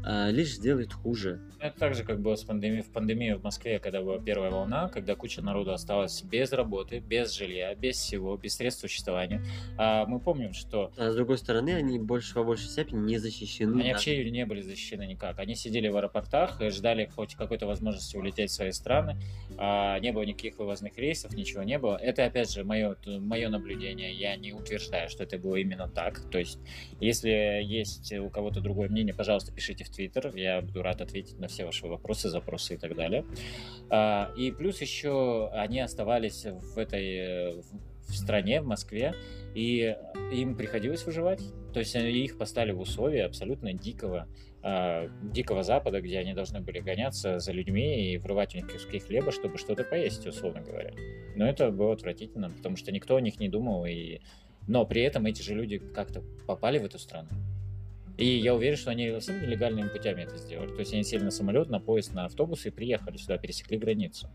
э, 0.06 0.32
лишь 0.32 0.56
сделает 0.56 0.94
хуже. 0.94 1.42
Это 1.60 1.78
так 1.78 1.96
же, 1.96 2.04
как 2.04 2.22
было 2.22 2.36
с 2.36 2.44
пандемией, 2.44 2.82
в 2.82 2.92
пандемии 2.92 3.34
в 3.34 3.44
Москве, 3.44 3.80
когда 3.80 4.02
была 4.02 4.20
первая 4.20 4.52
волна, 4.52 4.88
когда 4.88 5.16
куча 5.16 5.42
народу 5.42 5.74
осталась 5.74 6.24
без 6.24 6.54
работы, 6.54 7.00
без 7.00 7.34
жилья, 7.34 7.76
без 7.76 7.98
всего, 7.98 8.38
без 8.38 8.56
средств 8.56 8.82
существования. 8.82 9.44
А 9.78 10.06
мы 10.06 10.20
помним, 10.20 10.54
что... 10.54 10.94
А 10.98 11.12
с 11.12 11.16
другой 11.16 11.38
стороны, 11.38 11.72
они 11.76 12.00
больше 12.00 12.34
по 12.34 12.44
большей 12.44 12.70
степени 12.70 13.00
не 13.00 13.18
защищены. 13.18 13.82
Они 13.82 13.92
вообще 13.92 14.30
не 14.32 14.46
были 14.46 14.62
защищены 14.62 15.06
никак. 15.06 15.40
Они 15.40 15.56
сидели 15.56 15.90
в 15.90 15.98
аэропортах 15.98 16.62
и 16.62 16.70
ждали 16.70 17.12
хоть 17.14 17.36
какой-то 17.36 17.68
возможности 17.68 18.16
улететь 18.16 18.50
в 18.50 18.54
свои 18.54 18.72
страны. 18.72 19.18
А, 19.58 20.00
не 20.00 20.12
было 20.12 20.24
никаких 20.24 20.58
вывозных 20.58 20.98
рейсов, 20.98 21.34
ничего 21.34 21.49
ничего 21.50 21.64
не 21.64 21.78
было. 21.78 21.98
Это, 21.98 22.26
опять 22.26 22.52
же, 22.52 22.64
мое, 22.64 22.96
мое 23.06 23.50
наблюдение. 23.50 24.14
Я 24.14 24.36
не 24.36 24.54
утверждаю, 24.54 25.10
что 25.10 25.24
это 25.24 25.38
было 25.38 25.56
именно 25.56 25.88
так. 25.88 26.20
То 26.30 26.40
есть, 26.40 26.60
если 27.00 27.62
есть 27.64 28.12
у 28.14 28.30
кого-то 28.30 28.62
другое 28.62 28.90
мнение, 28.90 29.14
пожалуйста, 29.14 29.52
пишите 29.52 29.84
в 29.84 29.90
Твиттер. 29.90 30.36
Я 30.36 30.62
буду 30.62 30.82
рад 30.82 31.02
ответить 31.02 31.40
на 31.40 31.48
все 31.48 31.66
ваши 31.66 31.88
вопросы, 31.88 32.30
запросы 32.30 32.76
и 32.76 32.78
так 32.78 32.96
далее. 32.96 33.26
А, 33.90 34.32
и 34.38 34.52
плюс 34.52 34.82
еще 34.82 35.50
они 35.54 35.80
оставались 35.80 36.46
в 36.46 36.78
этой 36.78 37.62
в 38.08 38.16
стране, 38.16 38.60
в 38.62 38.66
Москве, 38.66 39.14
и 39.54 39.96
им 40.32 40.56
приходилось 40.56 41.06
выживать. 41.06 41.42
То 41.74 41.80
есть 41.80 41.96
их 41.96 42.40
поставили 42.40 42.72
в 42.72 42.80
условия 42.80 43.26
абсолютно 43.26 43.74
дикого 43.74 44.28
э, 44.64 45.10
Дикого 45.24 45.64
Запада, 45.64 46.02
где 46.02 46.20
они 46.20 46.34
должны 46.34 46.62
были 46.62 46.80
гоняться 46.80 47.40
за 47.40 47.52
людьми 47.52 48.14
и 48.14 48.18
врывать 48.18 48.56
у 48.56 48.58
них 48.58 48.72
куски 48.72 49.00
хлеба, 49.00 49.32
чтобы 49.32 49.58
что-то 49.58 49.84
поесть, 49.84 50.26
условно 50.26 50.62
говоря. 50.62 50.92
Но 51.36 51.48
это 51.48 51.72
было 51.72 51.94
отвратительно, 51.94 52.50
потому 52.50 52.76
что 52.76 52.92
никто 52.92 53.16
о 53.16 53.22
них 53.22 53.40
не 53.40 53.50
думал, 53.50 53.86
и... 53.86 54.20
но 54.68 54.86
при 54.86 55.02
этом 55.02 55.26
эти 55.26 55.42
же 55.42 55.56
люди 55.56 55.78
как-то 55.78 56.22
попали 56.48 56.80
в 56.80 56.86
эту 56.86 57.00
страну. 57.00 57.30
И 58.20 58.38
я 58.38 58.54
уверен, 58.54 58.76
что 58.76 58.92
они 58.92 59.08
абсолютно 59.08 59.46
легальными 59.46 59.88
путями 59.88 60.24
это 60.24 60.38
сделали. 60.38 60.70
То 60.70 60.80
есть 60.80 60.94
они 60.94 61.04
сели 61.04 61.24
на 61.24 61.32
самолет, 61.32 61.70
на 61.70 61.80
поезд, 61.80 62.14
на 62.14 62.26
автобус 62.26 62.66
и 62.66 62.70
приехали 62.70 63.16
сюда, 63.16 63.38
пересекли 63.38 63.78
границу. 63.78 64.30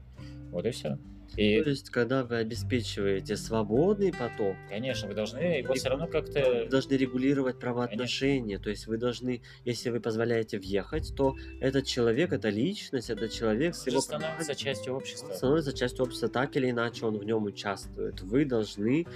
Вот 0.50 0.64
и 0.64 0.71
все. 0.71 0.99
И... 1.37 1.61
То 1.61 1.69
есть, 1.69 1.91
когда 1.91 2.25
вы 2.25 2.37
обеспечиваете 2.37 3.37
свободный 3.37 4.11
поток, 4.11 4.57
конечно, 4.71 5.07
вы 5.07 5.14
должны 5.14 5.38
его 5.38 5.75
все 5.75 5.91
равно 5.91 6.07
как-то... 6.07 6.62
Вы 6.64 6.71
должны 6.71 6.95
регулировать 6.95 7.59
правоотношения. 7.59 8.57
Конечно. 8.57 8.64
То 8.64 8.71
есть 8.71 8.87
вы 8.87 8.97
должны, 8.97 9.43
если 9.67 9.91
вы 9.91 10.00
позволяете 10.00 10.59
въехать, 10.59 11.12
то 11.14 11.35
этот 11.61 11.85
человек, 11.87 12.33
это 12.33 12.49
личность, 12.49 13.11
это 13.11 13.29
человек 13.29 13.75
с 13.75 13.87
его... 13.87 14.00
становится 14.00 14.55
частью 14.55 14.95
общества. 14.95 15.29
Он 15.29 15.35
становится 15.35 15.73
частью 15.75 16.05
общества, 16.05 16.29
так 16.29 16.57
или 16.57 16.71
иначе 16.71 17.05
он 17.05 17.19
в 17.19 17.25
нем 17.25 17.45
участвует. 17.45 18.23
Вы 18.23 18.47
должны 18.47 19.07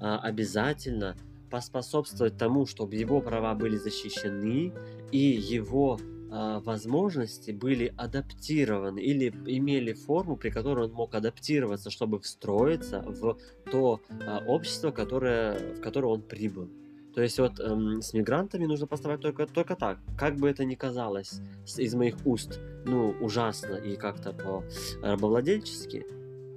а, 0.00 0.18
обязательно 0.18 1.16
поспособствовать 1.48 2.36
тому, 2.36 2.66
чтобы 2.66 2.96
его 2.96 3.20
права 3.20 3.54
были 3.54 3.76
защищены 3.76 4.72
и 5.12 5.18
его 5.18 5.98
а, 6.30 6.60
возможности 6.60 7.52
были 7.52 7.92
адаптированы 7.96 9.00
или 9.00 9.28
имели 9.46 9.94
форму, 9.94 10.36
при 10.36 10.50
которой 10.50 10.86
он 10.86 10.92
мог 10.92 11.14
адаптироваться, 11.14 11.90
чтобы 11.90 12.20
встроиться 12.20 13.02
в 13.02 13.38
то 13.70 14.00
а, 14.26 14.42
общество, 14.46 14.90
которое, 14.90 15.74
в 15.74 15.80
которое 15.80 16.08
он 16.08 16.22
прибыл. 16.22 16.68
То 17.14 17.22
есть 17.22 17.38
вот 17.38 17.58
эм, 17.58 18.00
с 18.00 18.12
мигрантами 18.12 18.66
нужно 18.66 18.86
поставить 18.86 19.20
только, 19.20 19.46
только 19.46 19.74
так. 19.74 19.98
Как 20.16 20.36
бы 20.36 20.48
это 20.48 20.64
ни 20.64 20.74
казалось 20.76 21.40
с, 21.66 21.78
из 21.78 21.94
моих 21.94 22.14
уст, 22.24 22.60
ну, 22.84 23.10
ужасно 23.20 23.74
и 23.74 23.96
как-то 23.96 24.32
по 24.32 24.62
рабовладельчески, 25.02 26.06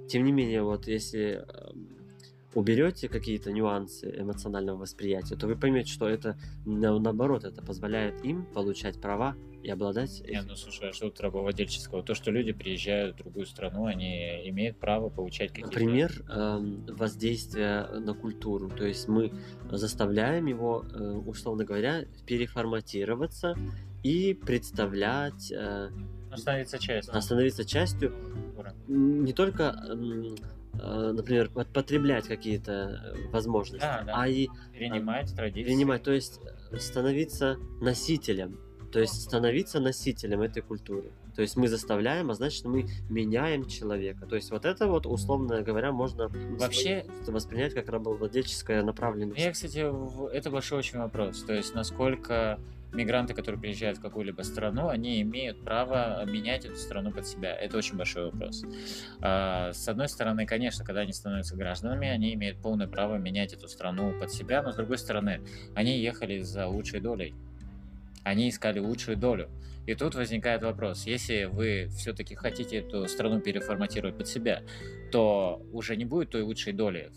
тем 0.08 0.24
не 0.24 0.32
менее, 0.32 0.62
вот 0.62 0.86
если 0.86 1.42
эм, 1.42 1.88
уберете 2.54 3.08
какие-то 3.08 3.52
нюансы 3.52 4.14
эмоционального 4.18 4.78
восприятия, 4.78 5.36
то 5.36 5.46
вы 5.46 5.56
поймете, 5.56 5.90
что 5.90 6.08
это 6.08 6.36
наоборот, 6.64 7.44
это 7.44 7.62
позволяет 7.62 8.24
им 8.24 8.44
получать 8.44 9.00
права 9.00 9.36
и 9.62 9.70
обладать... 9.70 10.22
Не, 10.28 10.42
ну 10.42 10.56
слушай, 10.56 10.90
а 10.90 10.92
что 10.92 11.08
тут 11.08 11.20
рабовладельческого? 11.20 12.02
То, 12.02 12.14
что 12.14 12.30
люди 12.30 12.52
приезжают 12.52 13.16
в 13.16 13.18
другую 13.18 13.46
страну, 13.46 13.86
они 13.86 14.48
имеют 14.48 14.78
право 14.78 15.08
получать 15.08 15.50
какие-то... 15.50 15.70
Например, 15.70 16.12
эм, 16.28 16.84
воздействие 16.86 17.86
на 17.86 18.14
культуру. 18.14 18.70
То 18.70 18.84
есть 18.84 19.06
мы 19.08 19.32
заставляем 19.70 20.46
его, 20.46 20.84
э, 20.92 21.22
условно 21.26 21.64
говоря, 21.64 22.04
переформатироваться 22.26 23.56
и 24.02 24.34
представлять... 24.34 25.52
Э, 25.52 25.90
становиться 26.34 26.78
частью. 26.78 27.22
Становиться 27.22 27.64
частью 27.64 28.12
не 28.88 29.32
только 29.32 29.76
э, 29.88 30.34
например, 30.74 31.50
потреблять 31.50 32.26
какие-то 32.26 33.14
возможности, 33.30 33.84
да, 33.84 34.02
да. 34.04 34.12
а 34.16 34.28
и 34.28 34.48
перенимать 34.72 35.34
традиции. 35.34 35.68
Перенимать, 35.68 36.02
то 36.02 36.12
есть 36.12 36.40
становиться 36.78 37.56
носителем 37.80 38.58
то 38.92 39.00
есть 39.00 39.22
становиться 39.22 39.80
носителем 39.80 40.42
этой 40.42 40.62
культуры. 40.62 41.10
То 41.34 41.40
есть 41.40 41.56
мы 41.56 41.66
заставляем, 41.66 42.30
а 42.30 42.34
значит 42.34 42.66
мы 42.66 42.84
меняем 43.08 43.64
человека. 43.64 44.26
То 44.26 44.36
есть 44.36 44.50
вот 44.50 44.66
это 44.66 44.86
вот, 44.86 45.06
условно 45.06 45.62
говоря, 45.62 45.92
можно 45.92 46.28
вообще 46.28 47.06
воспринять 47.26 47.72
как 47.72 47.88
рабовладельческая 47.88 48.82
направленность. 48.82 49.40
Я, 49.40 49.50
кстати, 49.50 49.82
это 50.34 50.50
большой 50.50 50.80
очень 50.80 50.98
вопрос. 50.98 51.42
То 51.42 51.54
есть 51.54 51.74
насколько 51.74 52.60
мигранты, 52.92 53.34
которые 53.34 53.60
приезжают 53.60 53.98
в 53.98 54.02
какую-либо 54.02 54.42
страну, 54.42 54.88
они 54.88 55.22
имеют 55.22 55.64
право 55.64 56.24
менять 56.24 56.64
эту 56.64 56.76
страну 56.76 57.10
под 57.10 57.26
себя. 57.26 57.54
Это 57.54 57.76
очень 57.78 57.96
большой 57.96 58.26
вопрос. 58.26 58.64
А, 59.20 59.72
с 59.72 59.88
одной 59.88 60.08
стороны, 60.08 60.46
конечно, 60.46 60.84
когда 60.84 61.00
они 61.02 61.12
становятся 61.12 61.56
гражданами, 61.56 62.08
они 62.08 62.34
имеют 62.34 62.58
полное 62.58 62.86
право 62.86 63.16
менять 63.16 63.52
эту 63.52 63.68
страну 63.68 64.12
под 64.18 64.30
себя, 64.30 64.62
но 64.62 64.72
с 64.72 64.76
другой 64.76 64.98
стороны, 64.98 65.40
они 65.74 65.98
ехали 65.98 66.40
за 66.40 66.66
лучшей 66.66 67.00
долей. 67.00 67.34
Они 68.24 68.48
искали 68.48 68.78
лучшую 68.78 69.16
долю. 69.16 69.48
И 69.86 69.94
тут 69.94 70.14
возникает 70.14 70.62
вопрос, 70.62 71.06
если 71.06 71.44
вы 71.44 71.88
все-таки 71.96 72.36
хотите 72.36 72.78
эту 72.78 73.08
страну 73.08 73.40
переформатировать 73.40 74.16
под 74.16 74.28
себя, 74.28 74.62
то 75.10 75.60
уже 75.72 75.96
не 75.96 76.04
будет 76.04 76.30
той 76.30 76.42
лучшей 76.42 76.72
доли. 76.72 77.10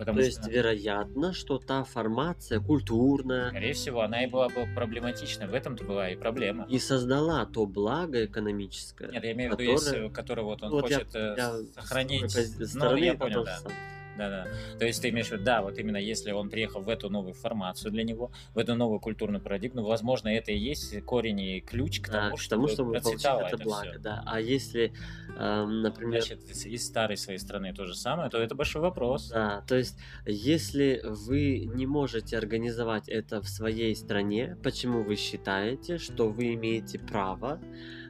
Потому 0.00 0.16
То 0.16 0.24
есть, 0.24 0.46
вероятно, 0.48 1.34
что 1.34 1.58
та 1.58 1.84
формация 1.84 2.58
культурная... 2.58 3.50
Скорее 3.50 3.74
всего, 3.74 4.00
она 4.00 4.24
и 4.24 4.26
была 4.26 4.48
бы 4.48 4.66
проблематична. 4.74 5.46
В 5.46 5.52
этом-то 5.52 5.84
была 5.84 6.08
и 6.08 6.16
проблема. 6.16 6.64
И 6.70 6.78
создала 6.78 7.44
то 7.44 7.66
благо 7.66 8.24
экономическое. 8.24 9.10
Нет, 9.10 9.22
я 9.22 9.32
имею 9.32 9.54
в 9.54 9.60
виду, 9.60 9.76
которое... 9.76 10.08
которое 10.08 10.42
вот 10.44 10.62
он 10.62 10.70
вот 10.70 10.82
хочет 10.84 11.08
я, 11.12 11.34
я 11.36 11.52
сохранить. 11.74 12.34
Ну, 12.72 12.96
я 12.96 13.12
понял, 13.12 13.44
да. 13.44 13.58
Сам. 13.58 13.72
Да-да. 14.16 14.46
То 14.78 14.86
есть 14.86 15.00
ты 15.02 15.10
имеешь 15.10 15.28
в 15.28 15.32
виду, 15.32 15.44
да, 15.44 15.62
вот 15.62 15.78
именно 15.78 15.96
если 15.96 16.32
он 16.32 16.50
приехал 16.50 16.80
в 16.80 16.88
эту 16.88 17.10
новую 17.10 17.34
формацию 17.34 17.90
для 17.90 18.02
него, 18.02 18.30
в 18.54 18.58
эту 18.58 18.74
новую 18.74 19.00
культурную 19.00 19.42
парадигму, 19.42 19.82
возможно, 19.82 20.28
это 20.28 20.52
и 20.52 20.58
есть 20.58 21.02
корень 21.04 21.40
и 21.40 21.60
ключ 21.60 22.00
к 22.00 22.08
тому, 22.08 22.30
да, 22.30 22.36
чтобы, 22.36 22.66
тому, 22.66 22.68
чтобы 22.68 22.92
процветало 22.92 23.40
это, 23.40 23.56
это 23.56 23.64
благо, 23.64 23.90
все. 23.90 23.98
да. 23.98 24.22
А 24.26 24.40
если, 24.40 24.92
эм, 25.38 25.82
например... 25.82 26.22
Значит, 26.22 26.66
из 26.66 26.86
старой 26.86 27.16
своей 27.16 27.38
страны 27.38 27.72
то 27.72 27.86
же 27.86 27.94
самое, 27.94 28.30
то 28.30 28.38
это 28.38 28.54
большой 28.54 28.82
вопрос. 28.82 29.28
Да, 29.28 29.62
то 29.66 29.76
есть 29.76 29.96
если 30.26 31.00
вы 31.04 31.70
не 31.74 31.86
можете 31.86 32.36
организовать 32.36 33.08
это 33.08 33.40
в 33.40 33.48
своей 33.48 33.94
стране, 33.94 34.56
почему 34.62 35.02
вы 35.02 35.16
считаете, 35.16 35.98
что 35.98 36.28
вы 36.28 36.54
имеете 36.54 36.98
право 36.98 37.60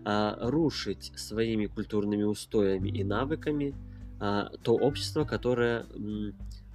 э, 0.05 0.35
рушить 0.41 1.13
своими 1.17 1.67
культурными 1.67 2.23
устоями 2.23 2.89
и 2.89 3.05
навыками 3.05 3.75
то 4.21 4.75
общество, 4.75 5.25
которое 5.25 5.87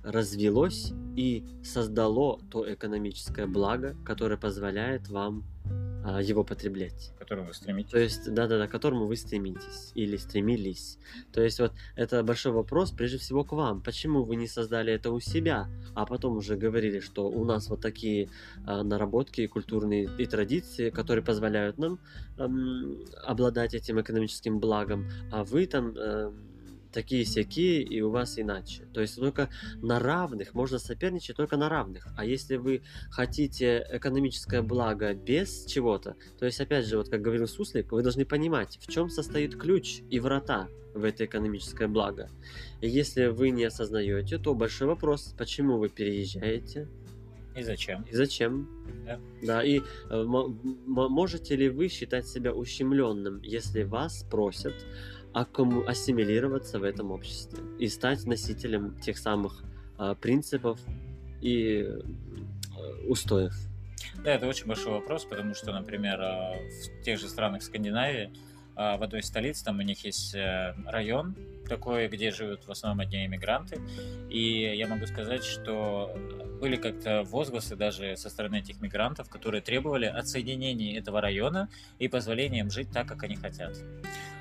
развелось 0.03 0.93
и 1.15 1.43
создало 1.63 2.39
то 2.51 2.71
экономическое 2.71 3.47
благо, 3.47 3.95
которое 4.05 4.37
позволяет 4.37 5.09
вам 5.09 5.43
а, 6.07 6.21
его 6.21 6.43
потреблять. 6.43 7.11
К 7.15 7.19
которому 7.19 7.47
вы 7.47 7.53
стремитесь. 7.55 7.91
То 7.91 7.97
есть, 7.97 8.33
да-да-да, 8.33 8.67
к 8.67 8.71
которому 8.71 9.07
вы 9.07 9.15
стремитесь 9.15 9.91
или 9.95 10.17
стремились. 10.17 10.99
То 11.33 11.41
есть, 11.41 11.59
вот 11.59 11.71
это 11.95 12.21
большой 12.23 12.51
вопрос, 12.51 12.91
прежде 12.91 13.17
всего, 13.17 13.43
к 13.43 13.53
вам. 13.53 13.81
Почему 13.81 14.23
вы 14.23 14.35
не 14.35 14.47
создали 14.47 14.93
это 14.93 15.09
у 15.11 15.19
себя, 15.19 15.67
а 15.95 16.05
потом 16.05 16.37
уже 16.37 16.55
говорили, 16.55 16.99
что 16.99 17.27
у 17.27 17.43
нас 17.43 17.69
вот 17.69 17.81
такие 17.81 18.29
а, 18.67 18.83
наработки 18.83 19.47
культурные 19.47 20.07
и 20.19 20.27
традиции, 20.27 20.91
которые 20.91 21.23
позволяют 21.23 21.79
нам 21.79 21.97
эм, 22.37 23.03
обладать 23.23 23.73
этим 23.73 23.99
экономическим 23.99 24.59
благом, 24.59 25.07
а 25.31 25.43
вы 25.43 25.65
там... 25.65 25.97
Эм, 25.97 26.54
такие 26.95 27.25
сякие, 27.25 27.83
и 27.83 28.01
у 28.01 28.09
вас 28.09 28.39
иначе. 28.39 28.85
То 28.93 29.01
есть 29.01 29.17
только 29.17 29.49
на 29.81 29.99
равных, 29.99 30.53
можно 30.53 30.79
соперничать 30.79 31.35
только 31.35 31.57
на 31.57 31.69
равных. 31.69 32.07
А 32.17 32.25
если 32.25 32.55
вы 32.55 32.81
хотите 33.11 33.85
экономическое 33.91 34.61
благо 34.61 35.13
без 35.13 35.65
чего-то, 35.65 36.15
то 36.39 36.45
есть, 36.45 36.59
опять 36.61 36.85
же, 36.85 36.97
вот 36.97 37.09
как 37.09 37.21
говорил 37.21 37.47
Суслик, 37.47 37.91
вы 37.91 38.01
должны 38.01 38.25
понимать, 38.25 38.79
в 38.81 38.87
чем 38.91 39.09
состоит 39.09 39.55
ключ 39.55 40.01
и 40.09 40.19
врата 40.19 40.69
в 40.93 41.03
это 41.03 41.25
экономическое 41.25 41.89
благо. 41.89 42.29
И 42.79 42.87
если 42.87 43.27
вы 43.27 43.49
не 43.49 43.65
осознаете, 43.65 44.37
то 44.37 44.55
большой 44.55 44.87
вопрос, 44.87 45.35
почему 45.37 45.77
вы 45.77 45.89
переезжаете, 45.89 46.87
и 47.55 47.63
зачем? 47.63 48.05
И 48.11 48.13
зачем? 48.13 48.67
Да. 49.05 49.19
Да, 49.41 49.63
и 49.63 49.79
э, 50.09 50.23
можете 50.23 51.55
ли 51.55 51.69
вы 51.69 51.87
считать 51.87 52.27
себя 52.27 52.53
ущемленным, 52.53 53.41
если 53.41 53.83
вас 53.83 54.25
просят 54.29 54.73
аккуму- 55.35 55.85
ассимилироваться 55.85 56.79
в 56.79 56.83
этом 56.83 57.11
обществе 57.11 57.59
и 57.77 57.87
стать 57.89 58.25
носителем 58.25 58.97
тех 59.01 59.17
самых 59.17 59.63
э, 59.99 60.15
принципов 60.19 60.79
и 61.41 61.85
э, 61.85 62.01
устоев? 63.07 63.53
Да, 64.23 64.31
это 64.31 64.47
очень 64.47 64.65
большой 64.65 64.93
вопрос, 64.93 65.25
потому 65.25 65.53
что, 65.53 65.73
например, 65.73 66.19
э, 66.21 66.53
в 66.99 67.03
тех 67.03 67.19
же 67.19 67.27
странах 67.27 67.63
Скандинавии, 67.63 68.31
э, 68.77 68.97
в 68.97 69.03
одной 69.03 69.19
из 69.19 69.27
столиц, 69.27 69.61
там 69.61 69.79
у 69.79 69.81
них 69.81 70.05
есть 70.05 70.33
э, 70.33 70.73
район 70.85 71.35
такой, 71.67 72.07
где 72.07 72.31
живут 72.31 72.65
в 72.65 72.71
основном 72.71 72.99
одни 72.99 73.25
иммигранты, 73.25 73.79
и 74.29 74.75
я 74.75 74.87
могу 74.87 75.05
сказать, 75.07 75.43
что 75.43 76.15
были 76.59 76.77
как-то 76.77 77.23
возгласы 77.23 77.75
даже 77.75 78.15
со 78.17 78.29
стороны 78.29 78.59
этих 78.59 78.81
мигрантов, 78.81 79.29
которые 79.29 79.61
требовали 79.61 80.05
отсоединения 80.05 80.97
этого 80.97 81.21
района 81.21 81.69
и 81.99 82.07
позволения 82.07 82.59
им 82.59 82.71
жить 82.71 82.89
так, 82.91 83.07
как 83.07 83.23
они 83.23 83.35
хотят. 83.35 83.75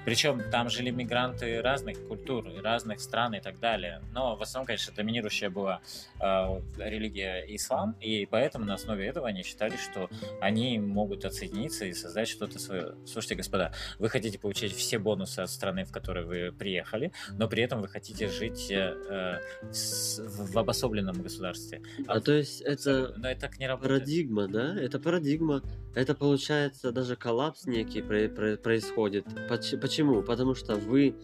Причем 0.05 0.43
там 0.51 0.69
жили 0.69 0.91
мигранты 0.91 1.63
разных 1.63 2.07
культур, 2.07 2.47
разных 2.63 3.01
стран 3.01 3.35
и 3.35 3.41
так 3.41 3.59
далее. 3.59 4.03
Но 4.13 4.37
в 4.37 4.43
основном, 4.43 4.67
конечно, 4.67 4.95
доминирующая 4.95 5.49
была 5.49 5.81
э, 6.21 6.61
религия 6.77 7.45
ислам, 7.49 7.97
и 8.01 8.27
поэтому 8.27 8.67
на 8.67 8.75
основе 8.75 9.07
этого 9.07 9.29
они 9.29 9.43
считали, 9.43 9.77
что 9.77 10.11
они 10.43 10.79
могут 10.79 11.25
отсоединиться 11.25 11.87
и 11.87 11.95
создать 11.95 12.29
что-то 12.29 12.59
свое. 12.59 12.97
Слушайте, 13.07 13.37
господа, 13.37 13.73
вы 13.99 14.11
хотите 14.11 14.39
получить 14.39 14.75
все 14.75 14.99
бонусы 14.99 15.41
от 15.41 15.51
страны, 15.51 15.85
в 15.85 15.93
которой 15.93 16.25
вы 16.25 16.53
приехали, 16.53 17.11
но 17.39 17.49
при 17.49 17.63
этом 17.63 17.81
вы 17.81 17.89
хотите 17.89 18.29
жить 18.29 18.71
э, 18.71 19.41
с, 19.71 20.21
в 20.21 20.59
обособленном 20.59 21.23
государстве. 21.23 21.83
А, 22.07 22.15
а 22.15 22.21
то 22.21 22.33
есть 22.33 22.61
это, 22.61 23.15
но 23.17 23.31
это 23.31 23.43
так 23.43 23.59
не 23.59 23.67
работает. 23.67 24.01
парадигма, 24.01 24.49
да? 24.49 24.81
Это 24.81 24.99
парадигма. 24.99 25.63
Это 25.95 26.15
получается 26.15 26.93
даже 26.93 27.17
коллапс 27.17 27.67
некий 27.67 28.03
происходит. 28.03 29.27
Почему? 29.49 30.23
Потому 30.23 30.55
что 30.55 30.77
вы, 30.77 31.15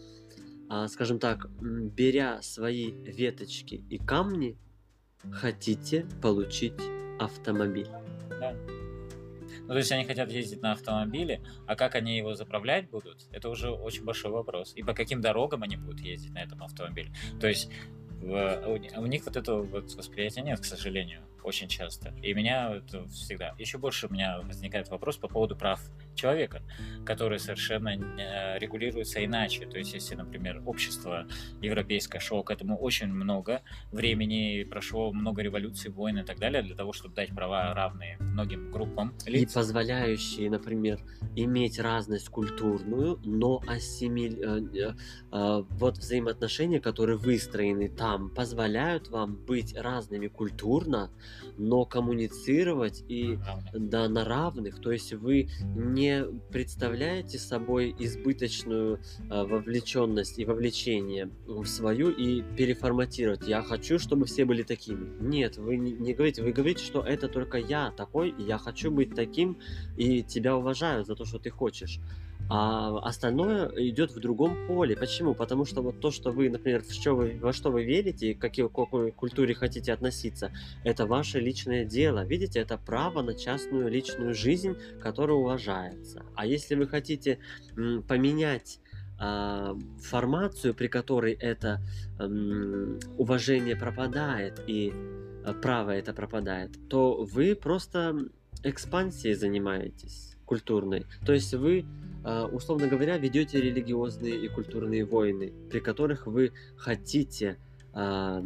а, 0.69 0.89
скажем 0.89 1.19
так, 1.19 1.49
беря 1.61 2.43
свои 2.43 2.91
веточки 2.91 3.85
и 3.89 3.99
камни, 3.99 4.59
хотите 5.33 6.07
получить 6.23 6.81
автомобиль. 7.19 7.89
Да. 8.41 8.57
Ну, 9.71 9.75
то 9.75 9.79
есть 9.79 9.93
они 9.93 10.05
хотят 10.05 10.33
ездить 10.33 10.63
на 10.63 10.73
автомобиле, 10.73 11.45
а 11.69 11.77
как 11.77 11.95
они 11.95 12.17
его 12.17 12.35
заправлять 12.35 12.91
будут, 12.91 13.29
это 13.31 13.49
уже 13.49 13.71
очень 13.71 14.03
большой 14.03 14.33
вопрос. 14.33 14.73
И 14.75 14.83
по 14.83 14.95
каким 14.95 15.21
дорогам 15.21 15.63
они 15.63 15.77
будут 15.77 16.01
ездить 16.01 16.33
на 16.33 16.43
этом 16.43 16.61
автомобиле. 16.65 17.13
То 17.41 17.47
есть 17.47 17.71
у 18.21 19.07
них 19.07 19.25
вот 19.25 19.37
этого 19.37 19.63
вот 19.63 19.95
восприятия 19.95 20.43
нет, 20.43 20.59
к 20.59 20.65
сожалению 20.65 21.23
очень 21.45 21.69
часто. 21.69 22.13
И 22.21 22.35
меня 22.35 22.79
это 22.79 23.07
всегда... 23.07 23.55
Еще 23.59 23.79
больше 23.79 24.09
у 24.09 24.13
меня 24.13 24.41
возникает 24.43 24.89
вопрос 24.89 25.19
по 25.19 25.29
поводу 25.29 25.55
прав 25.55 25.81
человека, 26.21 26.63
которые 27.05 27.39
совершенно 27.39 27.91
регулируются 28.59 29.25
иначе. 29.25 29.67
То 29.67 29.79
есть, 29.79 29.95
если, 29.95 30.15
например, 30.15 30.63
общество 30.67 31.27
европейское 31.63 32.21
шло 32.21 32.43
к 32.43 32.51
этому 32.51 32.77
очень 32.77 33.09
много 33.09 33.63
времени, 33.93 34.65
прошло 34.65 35.13
много 35.13 35.43
революций, 35.43 35.91
войн 35.91 36.19
и 36.19 36.25
так 36.25 36.39
далее, 36.39 36.63
для 36.63 36.75
того, 36.75 36.93
чтобы 36.93 37.15
дать 37.15 37.31
права 37.31 37.75
равные 37.75 38.17
многим 38.19 38.71
группам 38.71 39.15
лиц. 39.27 39.51
И 39.51 39.55
позволяющие, 39.55 40.51
например, 40.51 41.01
иметь 41.37 41.79
разность 41.79 42.29
культурную, 42.29 43.19
но 43.25 43.63
ассимиль... 43.67 44.39
Э, 44.43 44.61
э, 44.75 44.95
э, 45.33 45.63
вот 45.71 45.99
взаимоотношения, 45.99 46.81
которые 46.81 47.17
выстроены 47.17 47.89
там, 47.89 48.31
позволяют 48.31 49.09
вам 49.09 49.37
быть 49.37 49.77
разными 49.77 50.29
культурно, 50.29 51.11
но 51.57 51.85
коммуницировать 51.85 53.05
и 53.09 53.39
да, 53.73 54.09
на 54.09 54.25
равных. 54.25 54.81
То 54.81 54.93
есть 54.93 55.13
вы 55.13 55.49
не 55.75 56.10
представляете 56.51 57.39
собой 57.39 57.95
избыточную 57.99 58.97
э, 58.97 59.43
вовлеченность 59.45 60.39
и 60.39 60.45
вовлечение 60.45 61.31
в 61.47 61.65
свою 61.67 62.11
и 62.11 62.43
переформатировать. 62.57 63.47
Я 63.47 63.63
хочу, 63.63 63.99
чтобы 63.99 64.27
все 64.27 64.45
были 64.45 64.63
такими. 64.63 65.11
Нет, 65.21 65.57
вы 65.57 65.77
не, 65.77 65.93
не 65.93 66.15
говорите, 66.15 66.43
вы 66.43 66.53
говорите, 66.53 66.85
что 66.85 67.03
это 67.03 67.29
только 67.29 67.59
я 67.59 67.91
такой, 67.91 68.31
и 68.31 68.43
я 68.43 68.59
хочу 68.59 68.91
быть 68.91 69.15
таким, 69.15 69.59
и 69.97 70.23
тебя 70.23 70.57
уважаю 70.57 71.05
за 71.05 71.15
то, 71.15 71.25
что 71.25 71.39
ты 71.39 71.51
хочешь 71.51 72.01
а 72.49 72.99
остальное 72.99 73.69
идет 73.77 74.13
в 74.13 74.21
другом 74.21 74.67
поле. 74.67 74.97
Почему? 74.97 75.35
Потому 75.35 75.65
что 75.65 75.83
вот 75.83 76.01
то, 76.01 76.11
что 76.11 76.31
вы, 76.33 76.51
например, 76.51 76.83
в 76.83 76.93
что 76.93 77.15
вы, 77.15 77.39
во 77.41 77.53
что 77.53 77.71
вы 77.71 77.85
верите, 77.85 78.35
к 78.35 78.41
какой, 78.41 79.13
культуре 79.13 79.55
хотите 79.55 79.93
относиться, 79.93 80.51
это 80.83 81.07
ваше 81.07 81.39
личное 81.39 81.85
дело. 81.85 82.25
Видите, 82.25 82.59
это 82.59 82.77
право 82.77 83.23
на 83.23 83.35
частную 83.35 83.89
личную 83.89 84.35
жизнь, 84.35 84.77
которая 85.01 85.37
уважается. 85.37 86.25
А 86.35 86.47
если 86.47 86.75
вы 86.75 86.89
хотите 86.89 87.39
м, 87.77 88.03
поменять 88.03 88.81
э, 89.21 89.75
формацию, 90.03 90.75
при 90.75 90.89
которой 90.89 91.35
это 91.35 91.81
э, 92.19 92.99
уважение 93.17 93.77
пропадает 93.77 94.61
и 94.67 94.93
э, 94.93 95.55
право 95.63 95.91
это 95.91 96.13
пропадает, 96.13 96.71
то 96.89 97.23
вы 97.23 97.55
просто 97.55 98.17
экспансией 98.65 99.35
занимаетесь 99.35 100.37
культурной. 100.51 101.07
То 101.25 101.33
есть 101.33 101.55
вы 101.55 101.85
а, 101.85 102.00
условно 102.23 102.87
говоря, 102.87 103.17
ведете 103.19 103.61
религиозные 103.61 104.37
и 104.45 104.49
культурные 104.49 105.05
войны, 105.05 105.53
при 105.71 105.81
которых 105.81 106.27
вы 106.27 106.53
хотите, 106.77 107.59
а, 107.93 108.45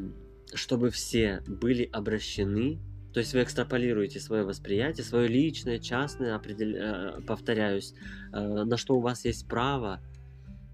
чтобы 0.55 0.91
все 0.91 1.43
были 1.47 1.89
обращены, 1.93 2.79
то 3.13 3.21
есть 3.21 3.33
вы 3.33 3.43
экстраполируете 3.43 4.21
свое 4.21 4.45
восприятие, 4.45 5.05
свое 5.05 5.29
личное, 5.29 5.79
частное, 5.79 6.35
определ... 6.35 6.75
А, 6.81 7.21
повторяюсь, 7.27 7.95
на 8.33 8.77
что 8.77 8.97
у 8.97 9.01
вас 9.01 9.25
есть 9.25 9.49
право, 9.49 10.01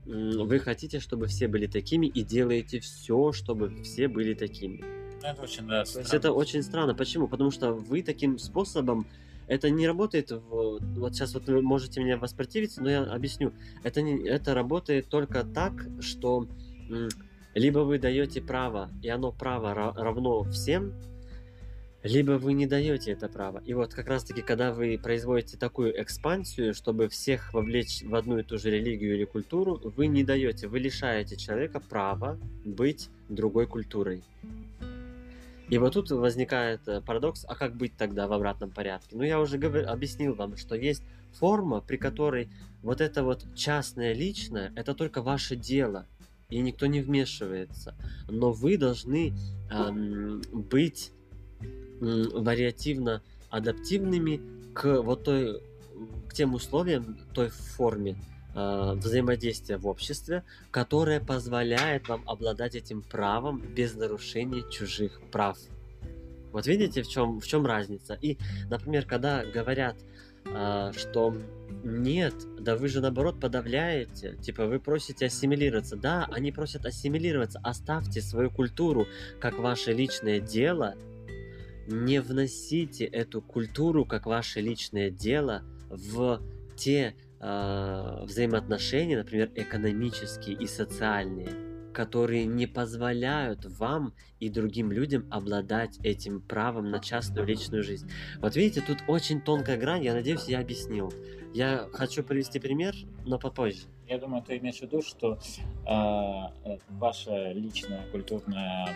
вы 0.05 0.59
хотите, 0.59 0.99
чтобы 0.99 1.27
все 1.27 1.47
были 1.49 1.67
такими 1.67 2.07
и 2.07 2.23
делаете 2.23 2.81
все, 2.81 3.33
чтобы 3.33 3.83
все 3.83 4.09
были 4.09 4.35
такими. 4.35 4.83
Это 5.23 5.43
очень, 5.43 5.67
да, 5.67 5.85
То 5.85 5.99
есть 5.99 6.15
это 6.15 6.33
очень 6.33 6.63
странно. 6.63 6.95
Почему? 6.95 7.29
Потому 7.29 7.51
что 7.51 7.73
вы 7.73 8.03
таким 8.03 8.39
способом 8.39 9.07
это 9.51 9.69
не 9.69 9.87
работает 9.87 10.31
в... 10.31 10.79
Вот 10.81 11.15
сейчас 11.15 11.35
вот 11.35 11.49
вы 11.49 11.61
можете 11.61 12.01
меня 12.01 12.17
воспротивиться, 12.17 12.81
но 12.81 12.89
я 12.89 13.03
объясню. 13.03 13.53
Это, 13.83 14.01
не... 14.01 14.27
это 14.29 14.55
работает 14.55 15.09
только 15.09 15.43
так, 15.43 15.73
что 15.99 16.47
либо 17.55 17.81
вы 17.81 17.99
даете 17.99 18.41
право, 18.41 18.91
и 19.03 19.09
оно 19.09 19.33
право 19.33 19.75
равно 19.75 20.45
всем, 20.45 20.95
либо 22.05 22.33
вы 22.39 22.53
не 22.53 22.69
даете 22.69 23.11
это 23.11 23.29
право. 23.29 23.61
И 23.67 23.75
вот 23.75 23.93
как 23.93 24.07
раз-таки, 24.07 24.41
когда 24.41 24.73
вы 24.73 25.01
производите 25.03 25.59
такую 25.59 26.01
экспансию, 26.01 26.73
чтобы 26.73 27.09
всех 27.09 27.53
вовлечь 27.53 28.05
в 28.05 28.15
одну 28.15 28.39
и 28.39 28.45
ту 28.45 28.57
же 28.57 28.71
религию 28.71 29.17
или 29.17 29.25
культуру, 29.25 29.81
вы 29.97 30.07
не 30.07 30.23
даете, 30.23 30.69
вы 30.69 30.79
лишаете 30.79 31.37
человека 31.37 31.81
права 31.81 32.39
быть 32.65 33.09
другой 33.29 33.67
культурой. 33.67 34.23
И 35.71 35.79
вот 35.79 35.95
тут 35.95 36.11
возникает 36.11 36.87
э, 36.89 37.01
парадокс, 37.01 37.45
а 37.49 37.55
как 37.55 37.77
быть 37.77 37.97
тогда 37.97 38.27
в 38.27 38.33
обратном 38.33 38.71
порядке? 38.71 39.17
Ну, 39.17 39.23
я 39.23 39.41
уже 39.41 39.57
говор... 39.57 39.89
объяснил 39.89 40.35
вам, 40.35 40.57
что 40.57 40.75
есть 40.75 41.03
форма, 41.33 41.81
при 41.81 41.97
которой 41.97 42.49
вот 42.83 43.01
это 43.01 43.23
вот 43.23 43.47
частное, 43.55 44.13
личное, 44.13 44.73
это 44.75 44.95
только 44.95 45.23
ваше 45.23 45.55
дело, 45.55 46.07
и 46.49 46.61
никто 46.61 46.87
не 46.87 47.01
вмешивается. 47.01 47.95
Но 48.29 48.51
вы 48.51 48.77
должны 48.77 49.33
эм, 49.71 50.43
быть 50.53 51.13
эм, 52.01 52.43
вариативно 52.43 53.23
адаптивными 53.49 54.41
к 54.75 55.03
вот 55.03 55.23
той, 55.23 55.63
к 56.29 56.35
тем 56.35 56.55
условиям, 56.55 57.17
той 57.33 57.49
форме, 57.49 58.17
взаимодействия 58.55 59.77
в 59.77 59.87
обществе, 59.87 60.43
которое 60.71 61.21
позволяет 61.21 62.09
вам 62.09 62.29
обладать 62.29 62.75
этим 62.75 63.03
правом 63.03 63.61
без 63.61 63.95
нарушения 63.95 64.69
чужих 64.71 65.21
прав. 65.31 65.57
Вот 66.53 66.67
видите, 66.67 67.03
в 67.03 67.09
чем, 67.09 67.41
в 67.41 67.47
чем 67.47 67.65
разница? 67.65 68.15
И, 68.21 68.39
например, 68.69 69.07
когда 69.07 69.45
говорят, 69.45 69.97
э, 70.47 70.93
что 70.97 71.35
нет, 71.85 72.35
да 72.59 72.77
вы 72.77 72.89
же 72.89 73.01
наоборот 73.01 73.41
подавляете, 73.41 74.37
типа 74.37 74.67
вы 74.67 74.81
просите 74.81 75.27
ассимилироваться. 75.27 75.97
Да, 75.97 76.29
они 76.33 76.51
просят 76.53 76.87
ассимилироваться, 76.87 77.61
оставьте 77.63 78.21
свою 78.21 78.51
культуру 78.51 79.07
как 79.39 79.59
ваше 79.59 79.93
личное 79.93 80.41
дело, 80.41 80.97
не 81.87 82.21
вносите 82.21 83.05
эту 83.05 83.41
культуру 83.41 84.05
как 84.05 84.27
ваше 84.27 84.61
личное 84.61 85.11
дело 85.11 85.63
в 85.89 86.41
те 86.77 87.15
э, 87.15 87.30
взаимоотношения, 87.41 89.17
например, 89.17 89.51
экономические 89.55 90.57
и 90.57 90.67
социальные. 90.67 91.49
которые 91.93 92.47
не 92.47 92.67
позволяют 92.67 93.65
вам 93.79 94.15
и 94.39 94.49
другим 94.49 94.93
людям 94.93 95.27
обладать 95.31 95.99
этим 96.03 96.41
правом 96.41 96.91
на 96.91 97.01
частную 97.01 97.47
личную 97.47 97.83
жизнь. 97.83 98.11
Вот 98.39 98.57
видите, 98.57 98.81
тут 98.81 98.99
очень 99.09 99.41
тонкая 99.41 99.77
грань, 99.77 100.05
я 100.05 100.15
надеюсь, 100.15 100.45
я 100.45 100.61
объяснил. 100.61 101.13
Я 101.53 101.89
хочу 101.93 102.23
привести 102.23 102.61
пример, 102.61 102.95
но 103.27 103.39
попозже. 103.39 103.83
Я 104.11 104.19
думаю, 104.19 104.43
ты 104.43 104.59
имеешь 104.59 104.79
в 104.79 104.83
виду, 104.83 105.03
что 105.03 105.39
э, 105.87 106.79
ваша 106.89 107.53
личная 107.53 108.05
культурная 108.11 108.89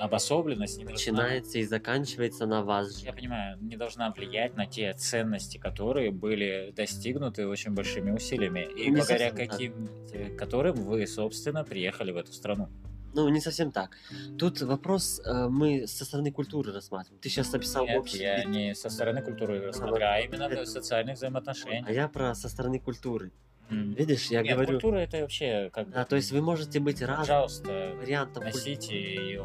обособленность 0.00 0.78
не 0.78 0.84
начинается 0.84 1.52
должна... 1.52 1.60
и 1.60 1.64
заканчивается 1.64 2.46
на 2.46 2.62
вас 2.62 2.98
же. 2.98 3.04
Я 3.04 3.12
понимаю, 3.12 3.58
не 3.60 3.76
должна 3.76 4.10
влиять 4.10 4.56
на 4.56 4.64
те 4.64 4.94
ценности, 4.94 5.58
которые 5.58 6.10
были 6.10 6.72
достигнуты 6.74 7.46
очень 7.46 7.72
большими 7.72 8.12
усилиями, 8.12 8.66
и 8.78 8.86
не 8.86 8.96
благодаря 8.96 9.30
каким, 9.30 9.90
так. 10.10 10.36
которым 10.36 10.76
вы, 10.76 11.06
собственно, 11.06 11.62
приехали 11.62 12.12
в 12.12 12.16
эту 12.16 12.32
страну. 12.32 12.70
Ну, 13.12 13.28
не 13.28 13.40
совсем 13.40 13.72
так. 13.72 13.90
Тут 14.38 14.62
вопрос 14.62 15.20
э, 15.20 15.48
мы 15.48 15.86
со 15.86 16.06
стороны 16.06 16.32
культуры 16.32 16.72
рассматриваем. 16.72 17.20
Ты 17.20 17.28
сейчас 17.28 17.52
описал 17.52 17.84
Нет, 17.84 17.98
общий... 17.98 18.22
я 18.22 18.44
не 18.44 18.74
со 18.74 18.88
стороны 18.88 19.20
культуры 19.20 19.66
рассматриваю, 19.66 20.12
а 20.12 20.20
именно 20.20 20.44
это... 20.44 20.64
социальных 20.64 21.16
взаимоотношений. 21.16 21.84
А 21.86 21.92
я 21.92 22.08
про 22.08 22.34
со 22.34 22.48
стороны 22.48 22.78
культуры. 22.80 23.32
Видишь, 23.70 24.26
я 24.26 24.42
Нет, 24.42 24.54
говорю... 24.54 24.72
культура 24.72 24.96
это 24.98 25.20
вообще 25.20 25.70
как 25.72 25.90
Да, 25.90 26.04
то 26.04 26.16
есть 26.16 26.30
вы 26.30 26.40
можете 26.40 26.80
быть 26.80 27.02
разным 27.02 27.18
Пожалуйста, 27.18 27.92
вариантом 28.00 28.44
носите 28.44 28.96
ее. 28.96 29.44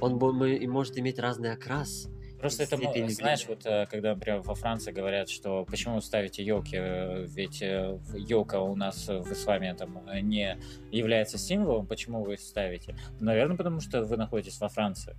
Он 0.00 0.14
мы, 0.16 0.56
и 0.56 0.66
может 0.66 0.98
иметь 0.98 1.18
разный 1.18 1.52
окрас. 1.52 2.08
Просто 2.38 2.64
это, 2.64 2.76
знаешь, 3.08 3.46
вот 3.48 3.64
э, 3.64 3.86
когда, 3.90 4.14
например, 4.14 4.40
во 4.42 4.54
Франции 4.54 4.92
говорят, 4.92 5.30
что 5.30 5.64
почему 5.64 5.96
вы 5.96 6.02
ставите 6.02 6.44
елки, 6.44 6.76
э, 6.78 7.26
ведь 7.28 7.62
елка 7.62 8.60
у 8.60 8.76
нас 8.76 9.08
в 9.08 9.32
исламе 9.32 9.74
там 9.74 9.98
не 10.22 10.58
является 10.92 11.38
символом, 11.38 11.86
почему 11.86 12.22
вы 12.22 12.36
ставите? 12.36 12.94
Наверное, 13.20 13.56
потому 13.56 13.80
что 13.80 14.02
вы 14.04 14.16
находитесь 14.16 14.60
во 14.60 14.68
Франции. 14.68 15.16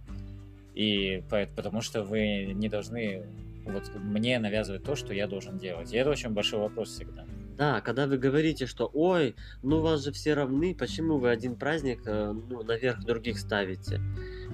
И 0.76 1.24
потому 1.56 1.82
что 1.82 2.04
вы 2.04 2.54
не 2.54 2.70
должны 2.70 3.26
вот 3.66 3.92
мне 3.96 4.38
навязывать 4.38 4.84
то, 4.84 4.96
что 4.96 5.14
я 5.14 5.28
должен 5.28 5.58
делать. 5.58 5.92
И 5.92 5.98
это 5.98 6.12
очень 6.12 6.30
большой 6.30 6.60
вопрос 6.60 6.90
всегда. 6.90 7.26
Да, 7.58 7.82
когда 7.82 8.06
вы 8.06 8.18
говорите, 8.18 8.68
что 8.68 8.90
ой, 8.94 9.36
ну 9.64 9.82
вас 9.82 10.04
же 10.04 10.12
все 10.12 10.36
равны, 10.36 10.76
почему 10.76 11.18
вы 11.18 11.32
один 11.32 11.56
праздник 11.56 12.02
э, 12.06 12.32
ну, 12.32 12.64
наверх 12.64 13.04
других 13.04 13.40
ставите? 13.40 14.00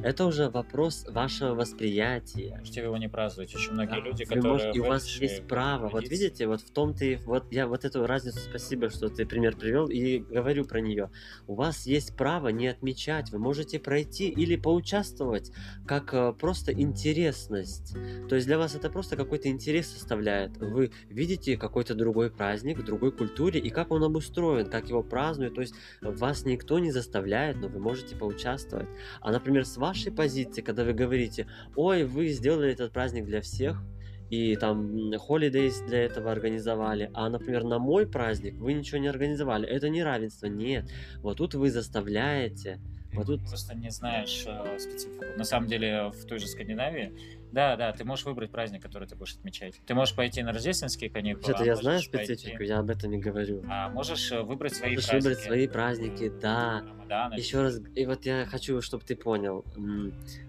Это 0.02 0.26
уже 0.26 0.50
вопрос 0.50 1.06
вашего 1.08 1.54
восприятия. 1.54 2.58
Можете 2.60 2.82
вы 2.82 2.88
его 2.88 2.98
не 2.98 3.10
празднуете. 3.10 3.58
Очень 3.58 3.74
многие 3.74 4.02
да, 4.02 4.08
люди, 4.08 4.26
которые... 4.26 4.52
Можете, 4.52 4.78
и 4.78 4.82
у 4.82 4.86
вас 4.86 5.08
есть 5.18 5.48
право. 5.48 5.90
Вот 5.90 6.08
видите, 6.08 6.48
вот 6.48 6.62
в 6.62 6.72
том 6.72 6.94
ты... 6.94 7.20
Вот 7.26 7.52
я 7.52 7.68
вот 7.68 7.86
эту 7.86 8.06
разницу, 8.06 8.40
спасибо, 8.40 8.90
что 8.90 9.10
ты 9.10 9.26
пример 9.26 9.56
привел, 9.56 9.88
и 9.88 10.20
говорю 10.20 10.66
про 10.66 10.82
нее. 10.82 11.10
У 11.48 11.56
вас 11.56 11.86
есть 11.86 12.16
право 12.18 12.50
не 12.50 12.68
отмечать. 12.68 13.32
Вы 13.32 13.40
можете 13.40 13.80
пройти 13.80 14.30
или 14.30 14.56
поучаствовать, 14.56 15.52
как 15.86 16.14
э, 16.14 16.34
просто 16.34 16.74
интересность. 16.74 17.96
То 18.30 18.36
есть 18.36 18.48
для 18.48 18.58
вас 18.58 18.76
это 18.76 18.90
просто 18.90 19.16
какой-то 19.16 19.50
интерес 19.50 19.88
составляет. 19.88 20.58
Вы 20.58 20.92
видите 21.10 21.56
какой-то 21.56 21.96
другой 21.96 22.32
праздник 22.32 22.80
другой 22.94 23.12
культуре, 23.12 23.60
и 23.60 23.70
как 23.70 23.92
он 23.92 24.04
обустроен, 24.04 24.70
как 24.70 24.90
его 24.90 25.04
празднуют. 25.04 25.56
То 25.56 25.62
есть 25.62 25.74
вас 26.02 26.46
никто 26.46 26.80
не 26.80 26.92
заставляет, 26.92 27.58
но 27.58 27.68
вы 27.68 27.80
можете 27.80 28.16
поучаствовать. 28.16 28.88
А, 29.22 29.32
например, 29.32 29.66
с 29.66 29.78
вашей 29.78 30.12
позиции, 30.12 30.62
когда 30.62 30.84
вы 30.84 30.94
говорите, 30.94 31.48
ой, 31.76 32.04
вы 32.04 32.30
сделали 32.30 32.72
этот 32.72 32.92
праздник 32.92 33.26
для 33.26 33.42
всех, 33.42 33.84
и 34.30 34.56
там 34.56 35.12
holidays 35.14 35.86
для 35.86 36.04
этого 36.04 36.32
организовали, 36.32 37.12
а, 37.14 37.30
например, 37.30 37.64
на 37.64 37.80
мой 37.80 38.08
праздник 38.08 38.56
вы 38.56 38.74
ничего 38.74 39.00
не 39.00 39.08
организовали. 39.08 39.68
Это 39.68 39.90
не 39.90 40.04
равенство, 40.04 40.48
нет. 40.48 40.90
Вот 41.18 41.38
тут 41.38 41.54
вы 41.54 41.70
заставляете. 41.70 42.80
Вот 43.14 43.28
тут... 43.28 43.42
Просто 43.42 43.76
не 43.76 43.92
знаешь 43.92 44.44
э, 44.48 44.80
специфику. 44.80 45.24
На 45.38 45.44
самом 45.44 45.68
деле 45.68 46.10
в 46.10 46.26
той 46.26 46.40
же 46.40 46.48
Скандинавии 46.48 47.14
да, 47.54 47.76
да, 47.76 47.92
ты 47.92 48.04
можешь 48.04 48.26
выбрать 48.26 48.50
праздник, 48.50 48.82
который 48.82 49.08
ты 49.08 49.16
будешь 49.16 49.36
отмечать. 49.36 49.80
Ты 49.86 49.94
можешь 49.94 50.16
пойти 50.16 50.42
на 50.42 50.52
рождественские 50.52 51.12
каникулы. 51.12 51.44
Что-то 51.44 51.62
а 51.62 51.66
я 51.68 51.76
знаю 51.76 52.00
специфику, 52.00 52.58
пойти... 52.58 52.72
я 52.72 52.80
об 52.80 52.90
этом 52.90 53.12
не 53.12 53.20
говорю. 53.20 53.64
А 53.70 53.90
можешь 53.90 54.32
э, 54.32 54.42
выбрать 54.42 54.74
свои 54.74 54.96
можешь 54.96 55.08
праздники. 55.08 55.24
выбрать 55.24 55.46
свои 55.46 55.68
праздники, 55.68 56.32
да. 56.42 56.80
Рамадан, 56.82 57.34
Еще 57.34 57.62
раз, 57.62 57.80
и 57.94 58.06
вот 58.08 58.26
я 58.26 58.48
хочу, 58.48 58.82
чтобы 58.82 59.04
ты 59.04 59.16
понял, 59.16 59.64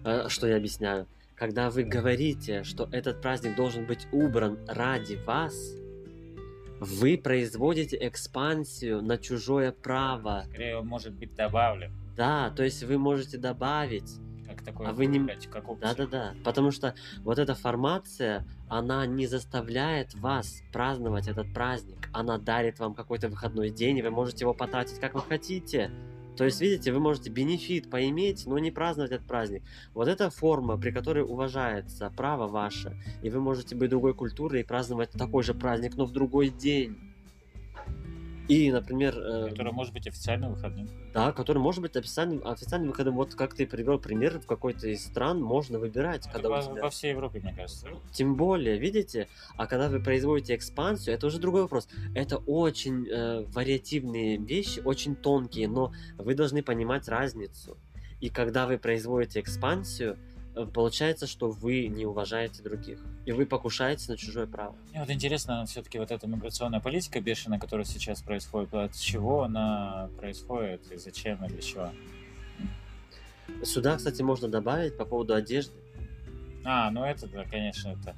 э, 0.03 0.29
что 0.29 0.47
я 0.47 0.57
объясняю. 0.57 1.07
Когда 1.35 1.69
вы 1.69 1.83
говорите, 1.83 2.63
что 2.63 2.89
этот 2.91 3.21
праздник 3.21 3.55
должен 3.55 3.85
быть 3.85 4.07
убран 4.11 4.57
ради 4.67 5.15
вас, 5.15 5.53
вы 6.79 7.19
производите 7.19 7.97
экспансию 8.01 9.03
на 9.03 9.19
чужое 9.19 9.71
право. 9.71 10.45
Скорее, 10.49 10.77
он 10.77 10.87
может 10.87 11.13
быть 11.13 11.35
добавлен. 11.35 11.93
Да, 12.17 12.49
то 12.49 12.63
есть 12.63 12.83
вы 12.83 12.97
можете 12.97 13.37
добавить 13.37 14.19
как 14.55 14.65
такое 14.65 14.89
а 14.89 14.93
вы 14.93 15.05
не... 15.05 15.19
как 15.47 15.65
Да-да-да, 15.79 16.33
потому 16.43 16.71
что 16.71 16.95
вот 17.23 17.39
эта 17.39 17.55
формация, 17.55 18.45
она 18.69 19.05
не 19.05 19.27
заставляет 19.27 20.13
вас 20.15 20.63
праздновать 20.71 21.27
этот 21.27 21.53
праздник, 21.53 22.09
она 22.13 22.37
дарит 22.37 22.79
вам 22.79 22.93
какой-то 22.93 23.29
выходной 23.29 23.69
день, 23.69 23.97
и 23.97 24.01
вы 24.01 24.09
можете 24.09 24.45
его 24.45 24.53
потратить 24.53 24.99
как 24.99 25.13
вы 25.13 25.21
хотите. 25.21 25.91
То 26.37 26.43
есть, 26.43 26.59
видите, 26.59 26.91
вы 26.91 26.99
можете 26.99 27.29
бенефит 27.29 27.89
поиметь, 27.89 28.45
но 28.45 28.59
не 28.59 28.69
праздновать 28.69 29.11
этот 29.11 29.27
праздник. 29.27 29.63
Вот 29.93 30.07
эта 30.07 30.29
форма, 30.29 30.77
при 30.77 30.91
которой 30.91 31.23
уважается 31.23 32.11
право 32.15 32.47
ваше, 32.47 32.97
и 33.21 33.29
вы 33.29 33.39
можете 33.39 33.75
быть 33.75 33.89
другой 33.89 34.13
культурой 34.13 34.61
и 34.61 34.63
праздновать 34.65 35.11
такой 35.11 35.43
же 35.43 35.53
праздник, 35.53 35.95
но 35.95 36.05
в 36.05 36.11
другой 36.11 36.49
день. 36.49 37.14
И, 38.47 38.71
например... 38.71 39.17
Э, 39.17 39.49
который 39.49 39.73
может 39.73 39.93
быть 39.93 40.07
официальным 40.07 40.53
выходным. 40.53 40.89
Да, 41.13 41.31
который 41.31 41.57
может 41.57 41.81
быть 41.81 41.95
официальным, 41.95 42.45
официальным 42.45 42.89
выходным. 42.89 43.15
Вот 43.15 43.35
как 43.35 43.55
ты 43.55 43.65
привел 43.65 43.97
пример, 43.97 44.39
в 44.39 44.45
какой-то 44.45 44.87
из 44.87 45.05
стран 45.05 45.41
можно 45.41 45.79
выбирать. 45.79 46.25
Ну, 46.27 46.31
когда 46.31 46.49
во, 46.49 46.61
тебя... 46.61 46.81
во 46.83 46.89
всей 46.89 47.11
Европе, 47.11 47.39
мне 47.39 47.53
кажется. 47.53 47.87
Тем 48.11 48.35
более, 48.35 48.77
видите? 48.77 49.27
А 49.57 49.65
когда 49.65 49.89
вы 49.89 49.99
производите 49.99 50.55
экспансию, 50.55 51.15
это 51.15 51.27
уже 51.27 51.39
другой 51.39 51.63
вопрос. 51.63 51.87
Это 52.13 52.37
очень 52.37 53.07
э, 53.07 53.45
вариативные 53.53 54.37
вещи, 54.37 54.79
очень 54.79 55.15
тонкие, 55.15 55.67
но 55.67 55.91
вы 56.17 56.35
должны 56.35 56.61
понимать 56.61 57.07
разницу. 57.07 57.77
И 58.21 58.29
когда 58.29 58.67
вы 58.67 58.77
производите 58.77 59.39
экспансию, 59.39 60.17
получается, 60.73 61.27
что 61.27 61.49
вы 61.49 61.87
не 61.87 62.05
уважаете 62.05 62.63
других, 62.63 62.99
и 63.25 63.31
вы 63.31 63.45
покушаете 63.45 64.11
на 64.11 64.17
чужое 64.17 64.47
право. 64.47 64.75
Мне 64.91 64.99
вот 64.99 65.09
интересно, 65.09 65.65
все-таки 65.65 65.99
вот 65.99 66.11
эта 66.11 66.27
миграционная 66.27 66.79
политика 66.79 67.19
бешеная, 67.19 67.59
которая 67.59 67.85
сейчас 67.85 68.21
происходит, 68.21 68.73
от 68.73 68.95
чего 68.95 69.43
она 69.43 70.09
происходит, 70.17 70.91
и 70.91 70.97
зачем, 70.97 71.43
и 71.45 71.49
для 71.49 71.61
чего? 71.61 71.89
Сюда, 73.63 73.97
кстати, 73.97 74.21
можно 74.21 74.47
добавить 74.47 74.97
по 74.97 75.05
поводу 75.05 75.33
одежды. 75.33 75.73
А, 76.65 76.89
ну 76.89 77.03
это, 77.03 77.27
да, 77.27 77.45
конечно, 77.45 77.89
это, 77.89 78.15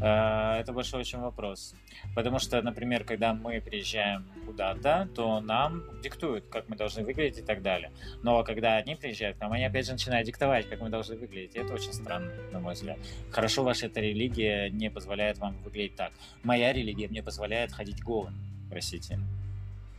э, 0.00 0.60
это 0.60 0.72
большой 0.72 1.00
очень 1.00 1.18
вопрос. 1.18 1.74
Потому 2.14 2.38
что, 2.38 2.60
например, 2.62 3.04
когда 3.04 3.34
мы 3.34 3.60
приезжаем 3.60 4.26
куда-то, 4.46 5.08
то 5.14 5.40
нам 5.40 5.82
диктуют, 6.02 6.46
как 6.48 6.70
мы 6.70 6.76
должны 6.76 7.04
выглядеть 7.04 7.40
и 7.40 7.42
так 7.42 7.60
далее. 7.60 7.92
Но 8.22 8.42
когда 8.44 8.76
они 8.76 8.96
приезжают 8.96 9.36
к 9.36 9.42
они 9.42 9.64
опять 9.64 9.86
же 9.86 9.92
начинают 9.92 10.26
диктовать, 10.26 10.68
как 10.70 10.80
мы 10.80 10.88
должны 10.88 11.16
выглядеть. 11.16 11.54
И 11.54 11.58
это 11.58 11.74
очень 11.74 11.92
странно, 11.92 12.32
на 12.50 12.60
мой 12.60 12.72
взгляд. 12.72 12.98
Хорошо, 13.30 13.62
ваша 13.62 13.86
эта 13.86 14.00
религия 14.00 14.70
не 14.70 14.90
позволяет 14.90 15.36
вам 15.36 15.58
выглядеть 15.62 15.96
так. 15.96 16.12
Моя 16.42 16.72
религия 16.72 17.08
мне 17.08 17.22
позволяет 17.22 17.72
ходить 17.72 18.02
голым, 18.02 18.34
простите. 18.70 19.18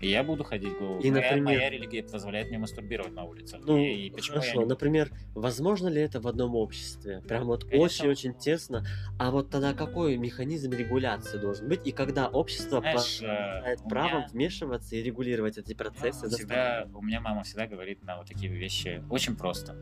И 0.03 0.09
я 0.09 0.21
буду 0.21 0.43
ходить 0.43 0.77
голым. 0.77 0.99
И, 0.99 1.09
моя, 1.09 1.23
например... 1.23 1.43
моя 1.45 1.69
религия 1.69 2.03
позволяет 2.03 2.49
мне 2.49 2.57
мастурбировать 2.57 3.13
на 3.13 3.23
улице. 3.23 3.57
Ну, 3.63 3.77
и, 3.77 4.07
и 4.07 4.11
почему 4.11 4.39
хорошо. 4.39 4.61
Не... 4.63 4.65
Например, 4.65 5.09
возможно 5.33 5.87
ли 5.87 6.01
это 6.01 6.19
в 6.19 6.27
одном 6.27 6.55
обществе? 6.55 7.21
Прям 7.21 7.45
вот 7.45 7.63
очень-очень 7.73 8.33
тесно. 8.33 8.85
А 9.17 9.31
вот 9.31 9.49
тогда 9.49 9.73
какой 9.73 10.17
механизм 10.17 10.71
регуляции 10.71 11.37
должен 11.37 11.69
быть? 11.69 11.87
И 11.87 11.93
когда 11.93 12.27
общество 12.27 12.81
Знаешь, 12.81 13.21
имеет 13.21 13.79
э, 13.79 13.87
правом 13.87 14.17
меня... 14.17 14.27
вмешиваться 14.29 14.95
и 14.97 15.03
регулировать 15.03 15.57
эти 15.57 15.73
процессы? 15.73 16.29
Всегда, 16.29 16.85
у 16.93 17.01
меня 17.01 17.21
мама 17.21 17.43
всегда 17.43 17.65
говорит 17.65 18.03
на 18.03 18.17
вот 18.17 18.27
такие 18.27 18.51
вещи 18.51 19.01
очень 19.09 19.37
просто. 19.37 19.81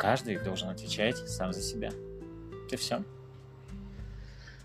Каждый 0.00 0.36
должен 0.42 0.68
отвечать 0.68 1.16
сам 1.16 1.52
за 1.52 1.62
себя. 1.62 1.90
Это 2.66 2.76
все. 2.76 3.04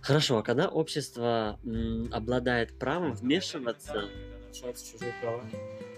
Хорошо, 0.01 0.39
а 0.39 0.43
когда 0.43 0.67
общество 0.67 1.59
м, 1.63 2.09
обладает 2.11 2.77
правом 2.79 3.13
вмешиваться 3.13 4.09
нарушаются 4.55 4.91
чужие 4.91 5.13
права, 5.21 5.43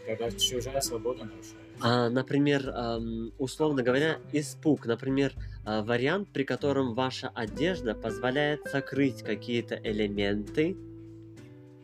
когда 0.05 0.31
чужая 0.31 0.81
свобода 0.81 1.25
нарушается. 1.25 1.55
А, 1.79 2.09
например, 2.09 2.73
условно 3.37 3.83
говоря, 3.83 4.19
испуг. 4.31 4.85
Например, 4.85 5.33
а, 5.63 5.83
вариант, 5.83 6.29
при 6.33 6.43
котором 6.43 6.95
ваша 6.95 7.29
одежда 7.29 7.93
позволяет 7.93 8.61
сокрыть 8.65 9.21
какие-то 9.21 9.75
элементы, 9.75 10.75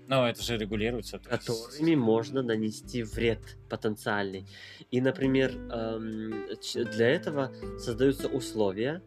но 0.08 0.28
это 0.28 0.44
же 0.44 0.58
регулируется. 0.58 1.18
Которыми 1.18 1.96
можно 1.96 2.42
нанести 2.44 3.04
вред 3.04 3.40
потенциальный. 3.70 4.46
И, 4.92 5.00
например, 5.00 5.54
для 5.54 7.08
этого 7.08 7.54
создаются 7.80 8.28
условия, 8.28 9.02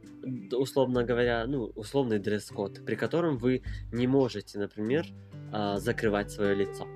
условно 0.53 1.05
говоря, 1.05 1.47
ну, 1.47 1.71
условный 1.75 2.19
дресс-код, 2.19 2.85
при 2.87 2.95
котором 2.95 3.37
вы 3.37 3.63
не 3.93 4.07
можете, 4.07 4.59
например, 4.59 5.07
а, 5.53 5.79
закрывать 5.79 6.31
свое 6.31 6.55
лицо. 6.55 6.87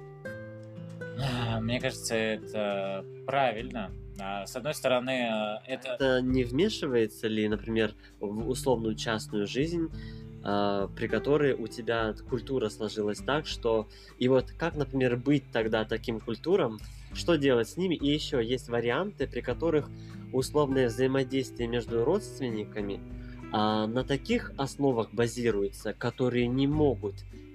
Мне 1.60 1.80
кажется, 1.80 2.14
это 2.14 3.04
правильно, 3.26 3.90
А, 4.18 4.46
с 4.46 4.54
одной 4.54 4.74
стороны, 4.74 5.28
а, 5.30 5.62
это... 5.66 5.88
Это 5.88 6.20
не 6.20 6.44
вмешивается 6.44 7.26
ли, 7.26 7.48
например, 7.48 7.94
в 8.20 8.48
условную 8.48 8.94
частную 8.94 9.46
жизнь, 9.46 9.88
а, 10.42 10.88
при 10.88 11.06
которой 11.06 11.54
у 11.54 11.66
тебя 11.68 12.14
культура 12.28 12.68
сложилась 12.68 13.18
так, 13.18 13.46
что... 13.46 13.88
И 14.18 14.28
вот 14.28 14.50
как, 14.58 14.76
например, 14.76 15.16
быть 15.16 15.44
тогда 15.52 15.84
таким 15.84 16.20
культурам, 16.20 16.78
что 17.14 17.36
делать 17.36 17.68
с 17.68 17.76
ними? 17.76 17.94
И 17.94 18.12
еще 18.12 18.44
есть 18.44 18.68
варианты, 18.68 19.26
при 19.26 19.40
которых 19.40 19.88
условное 20.32 20.88
взаимодействие 20.88 21.68
между 21.68 22.04
родственниками 22.04 23.00
а, 23.52 23.86
на 23.86 24.04
таких 24.04 24.52
основах 24.56 25.12
базируется, 25.12 25.92
которые 25.92 26.46
не 26.46 26.66
могут 26.66 27.14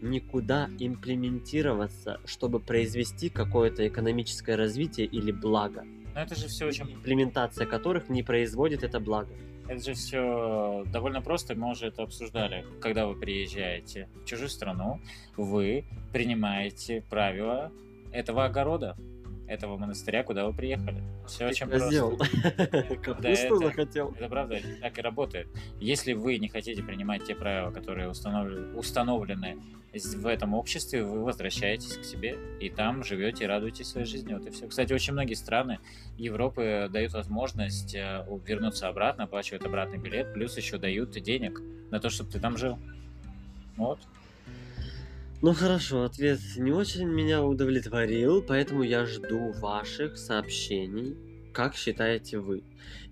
никуда 0.10 0.70
имплементироваться, 0.80 2.20
чтобы 2.26 2.60
произвести 2.60 3.30
какое-то 3.30 3.88
экономическое 3.88 4.56
развитие 4.56 5.08
или 5.08 5.32
благо. 5.32 5.84
Но 6.14 6.22
это 6.22 6.36
же 6.36 6.48
все 6.48 6.68
очень... 6.68 6.86
Имплементация 6.94 7.66
которых 7.66 8.10
не 8.10 8.24
производит 8.24 8.84
это 8.84 9.00
благо. 9.00 9.34
Это 9.68 9.84
же 9.84 9.94
все 9.94 10.84
довольно 10.94 11.22
просто, 11.22 11.56
мы 11.56 11.72
уже 11.72 11.88
это 11.88 12.04
обсуждали. 12.04 12.66
Когда 12.80 13.08
вы 13.08 13.16
приезжаете 13.16 14.08
в 14.24 14.26
чужую 14.26 14.50
страну, 14.50 15.02
вы 15.36 15.86
принимаете 16.14 17.04
правила 17.10 17.72
этого 18.12 18.46
огорода, 18.46 18.96
этого 19.48 19.78
монастыря, 19.78 20.24
куда 20.24 20.46
вы 20.46 20.54
приехали. 20.54 21.04
Все 21.28 21.48
очень 21.48 21.68
Козел. 21.68 22.18
просто. 22.18 22.96
Капусту 23.04 23.58
захотел. 23.58 24.12
Это 24.18 24.30
правда, 24.30 24.60
так 24.82 24.98
и 24.98 25.02
работает. 25.02 25.48
Если 25.80 26.14
вы 26.14 26.38
не 26.38 26.48
хотите 26.48 26.84
принимать 26.84 27.26
те 27.26 27.36
правила, 27.36 27.72
которые 27.72 28.10
установлены, 28.10 29.58
в 30.04 30.28
этом 30.28 30.54
обществе, 30.54 31.04
вы 31.04 31.24
возвращаетесь 31.24 31.98
к 31.98 32.04
себе 32.04 32.38
и 32.60 32.70
там 32.70 33.04
живете 33.04 33.46
и 33.46 33.48
радуетесь 33.48 33.88
своей 33.88 34.06
жизни. 34.06 34.34
Вот 34.34 34.46
и 34.46 34.50
все. 34.50 34.68
Кстати, 34.68 34.92
очень 34.92 35.14
многие 35.14 35.36
страны 35.36 35.80
Европы 36.18 36.90
дают 36.92 37.14
возможность 37.14 37.96
э, 37.96 38.26
вернуться 38.46 38.90
обратно, 38.90 39.24
оплачивают 39.24 39.66
обратный 39.66 39.98
билет, 39.98 40.34
плюс 40.34 40.58
еще 40.58 40.78
дают 40.78 41.12
денег 41.12 41.62
на 41.92 42.00
то, 42.00 42.10
чтобы 42.10 42.30
ты 42.30 42.40
там 42.40 42.58
жил. 42.58 42.78
Вот. 43.78 44.00
Ну 45.42 45.54
хорошо, 45.54 46.04
ответ 46.04 46.40
не 46.58 46.72
очень 46.72 47.08
меня 47.08 47.44
удовлетворил, 47.44 48.42
поэтому 48.42 48.84
я 48.84 49.06
жду 49.06 49.52
ваших 49.52 50.18
сообщений, 50.18 51.18
как 51.52 51.76
считаете 51.76 52.40
вы. 52.40 52.64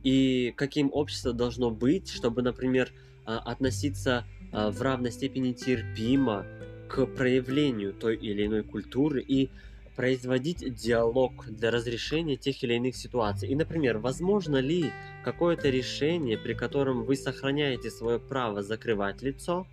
И 0.03 0.53
каким 0.55 0.89
общество 0.93 1.33
должно 1.33 1.69
быть, 1.69 2.09
чтобы, 2.09 2.41
например, 2.41 2.91
а, 3.25 3.39
относиться 3.39 4.25
а, 4.51 4.71
в 4.71 4.81
равной 4.81 5.11
степени 5.11 5.51
терпимо 5.51 6.45
к 6.89 7.05
проявлению 7.05 7.93
той 7.93 8.15
или 8.15 8.45
иной 8.45 8.63
культуры 8.63 9.21
и 9.21 9.49
производить 9.95 10.73
диалог 10.73 11.45
для 11.47 11.71
разрешения 11.71 12.37
тех 12.37 12.63
или 12.63 12.75
иных 12.75 12.95
ситуаций. 12.95 13.49
И, 13.49 13.55
например, 13.55 13.97
возможно 13.97 14.57
ли 14.57 14.91
какое-то 15.23 15.69
решение, 15.69 16.37
при 16.37 16.53
котором 16.53 17.03
вы 17.03 17.15
сохраняете 17.15 17.91
свое 17.91 18.17
право 18.17 18.63
закрывать 18.63 19.21
лицо, 19.21 19.67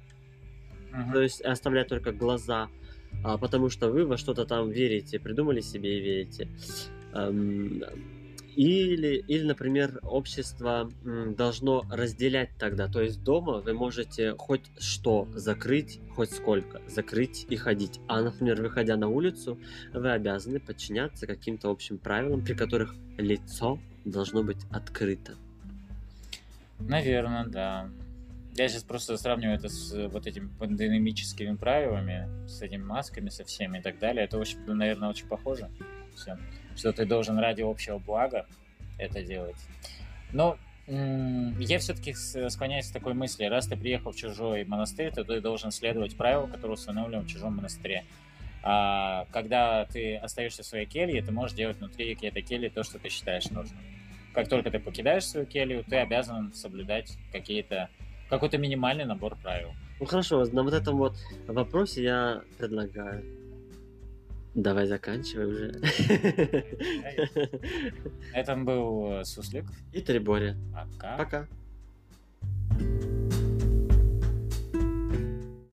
Мгм. 0.93 1.13
то 1.13 1.23
есть 1.23 1.41
оставлять 1.43 1.89
только 1.89 2.13
глаза, 2.13 2.69
а, 3.25 3.39
потому 3.39 3.71
что 3.71 3.91
вы 3.91 4.07
во 4.07 4.17
что-то 4.17 4.45
там 4.45 4.71
верите, 4.71 5.19
придумали 5.19 5.61
себе 5.61 5.99
и 5.99 6.01
верите. 6.01 6.49
Эм, 7.13 7.83
Или, 8.57 9.25
или, 9.29 9.45
например, 9.45 10.01
общество 10.03 10.91
должно 11.05 11.87
разделять 11.89 12.51
тогда. 12.59 12.89
То 12.89 13.01
есть 13.01 13.23
дома 13.23 13.61
вы 13.61 13.73
можете 13.75 14.35
хоть 14.37 14.65
что 14.77 15.29
закрыть, 15.35 16.01
хоть 16.17 16.33
сколько 16.33 16.83
закрыть 16.89 17.47
и 17.49 17.57
ходить. 17.57 18.01
А, 18.09 18.21
например, 18.21 18.61
выходя 18.61 18.97
на 18.97 19.09
улицу, 19.09 19.57
вы 19.95 20.11
обязаны 20.11 20.59
подчиняться 20.59 21.27
каким-то 21.29 21.71
общим 21.71 21.97
правилам, 21.97 22.45
при 22.45 22.55
которых 22.55 22.95
лицо 23.19 23.79
должно 24.05 24.43
быть 24.43 24.67
открыто. 24.73 25.37
Наверное, 26.81 27.47
да. 27.47 27.89
Я 28.57 28.69
сейчас 28.69 28.83
просто 28.83 29.17
сравниваю 29.17 29.57
это 29.57 29.69
с 29.69 29.95
э, 29.95 30.09
вот 30.09 30.27
этими 30.27 30.49
пандемическими 30.59 31.57
правилами, 31.57 32.47
с 32.47 32.61
этими 32.63 32.83
масками, 32.83 33.29
со 33.29 33.45
всеми 33.45 33.79
и 33.79 33.83
так 33.83 33.99
далее. 33.99 34.25
Это, 34.25 34.39
очень, 34.39 34.59
наверное, 34.67 35.09
очень 35.09 35.29
похоже. 35.29 35.71
Всё. 36.17 36.37
Что 36.77 36.93
ты 36.93 37.07
должен 37.07 37.39
ради 37.39 37.63
общего 37.63 37.99
блага 37.99 38.47
это 38.99 39.23
делать. 39.23 39.57
Но 40.33 40.59
я 40.87 41.79
все-таки 41.79 42.15
склоняюсь 42.15 42.89
к 42.89 42.93
такой 42.93 43.15
мысли. 43.15 43.45
Раз 43.45 43.69
ты 43.69 43.77
приехал 43.77 44.11
в 44.11 44.17
чужой 44.17 44.65
монастырь, 44.65 45.13
то 45.13 45.23
ты 45.23 45.41
должен 45.41 45.71
следовать 45.71 46.17
правилам, 46.17 46.51
которые 46.51 46.75
установлены 46.75 47.23
в 47.23 47.29
чужом 47.29 47.57
монастыре. 47.57 48.05
А 48.63 49.27
когда 49.31 49.87
ты 49.87 50.17
остаешься 50.17 50.63
в 50.63 50.67
своей 50.67 50.87
келье, 50.87 51.23
ты 51.23 51.31
можешь 51.31 51.57
делать 51.57 51.79
внутри 51.79 52.19
этой 52.21 52.43
кельи 52.43 52.69
то, 52.69 52.83
что 52.83 52.99
ты 52.99 53.09
считаешь 53.09 53.49
нужным. 53.51 53.79
Как 54.35 54.49
только 54.49 54.71
ты 54.71 54.79
покидаешь 54.81 55.27
свою 55.27 55.47
келью, 55.47 55.85
ты 55.85 55.97
обязан 55.97 56.53
соблюдать 56.53 57.17
какие-то 57.33 57.89
какой-то 58.31 58.59
минимальный 58.59 59.05
набор 59.05 59.37
правил. 59.43 59.71
Ну 59.99 60.07
хорошо, 60.07 60.45
на 60.47 60.63
вот 60.63 60.73
этом 60.73 60.97
вот 60.97 61.17
вопросе 61.47 62.03
я 62.03 62.43
предлагаю. 62.59 63.23
Давай 64.55 64.87
заканчивай 64.87 65.47
уже. 65.47 65.73
Это 68.35 68.57
был 68.57 69.21
э, 69.21 69.25
Суслик. 69.25 69.67
И 69.93 70.01
Триборя. 70.01 70.57
Пока. 70.75 71.17
Пока. 71.17 71.47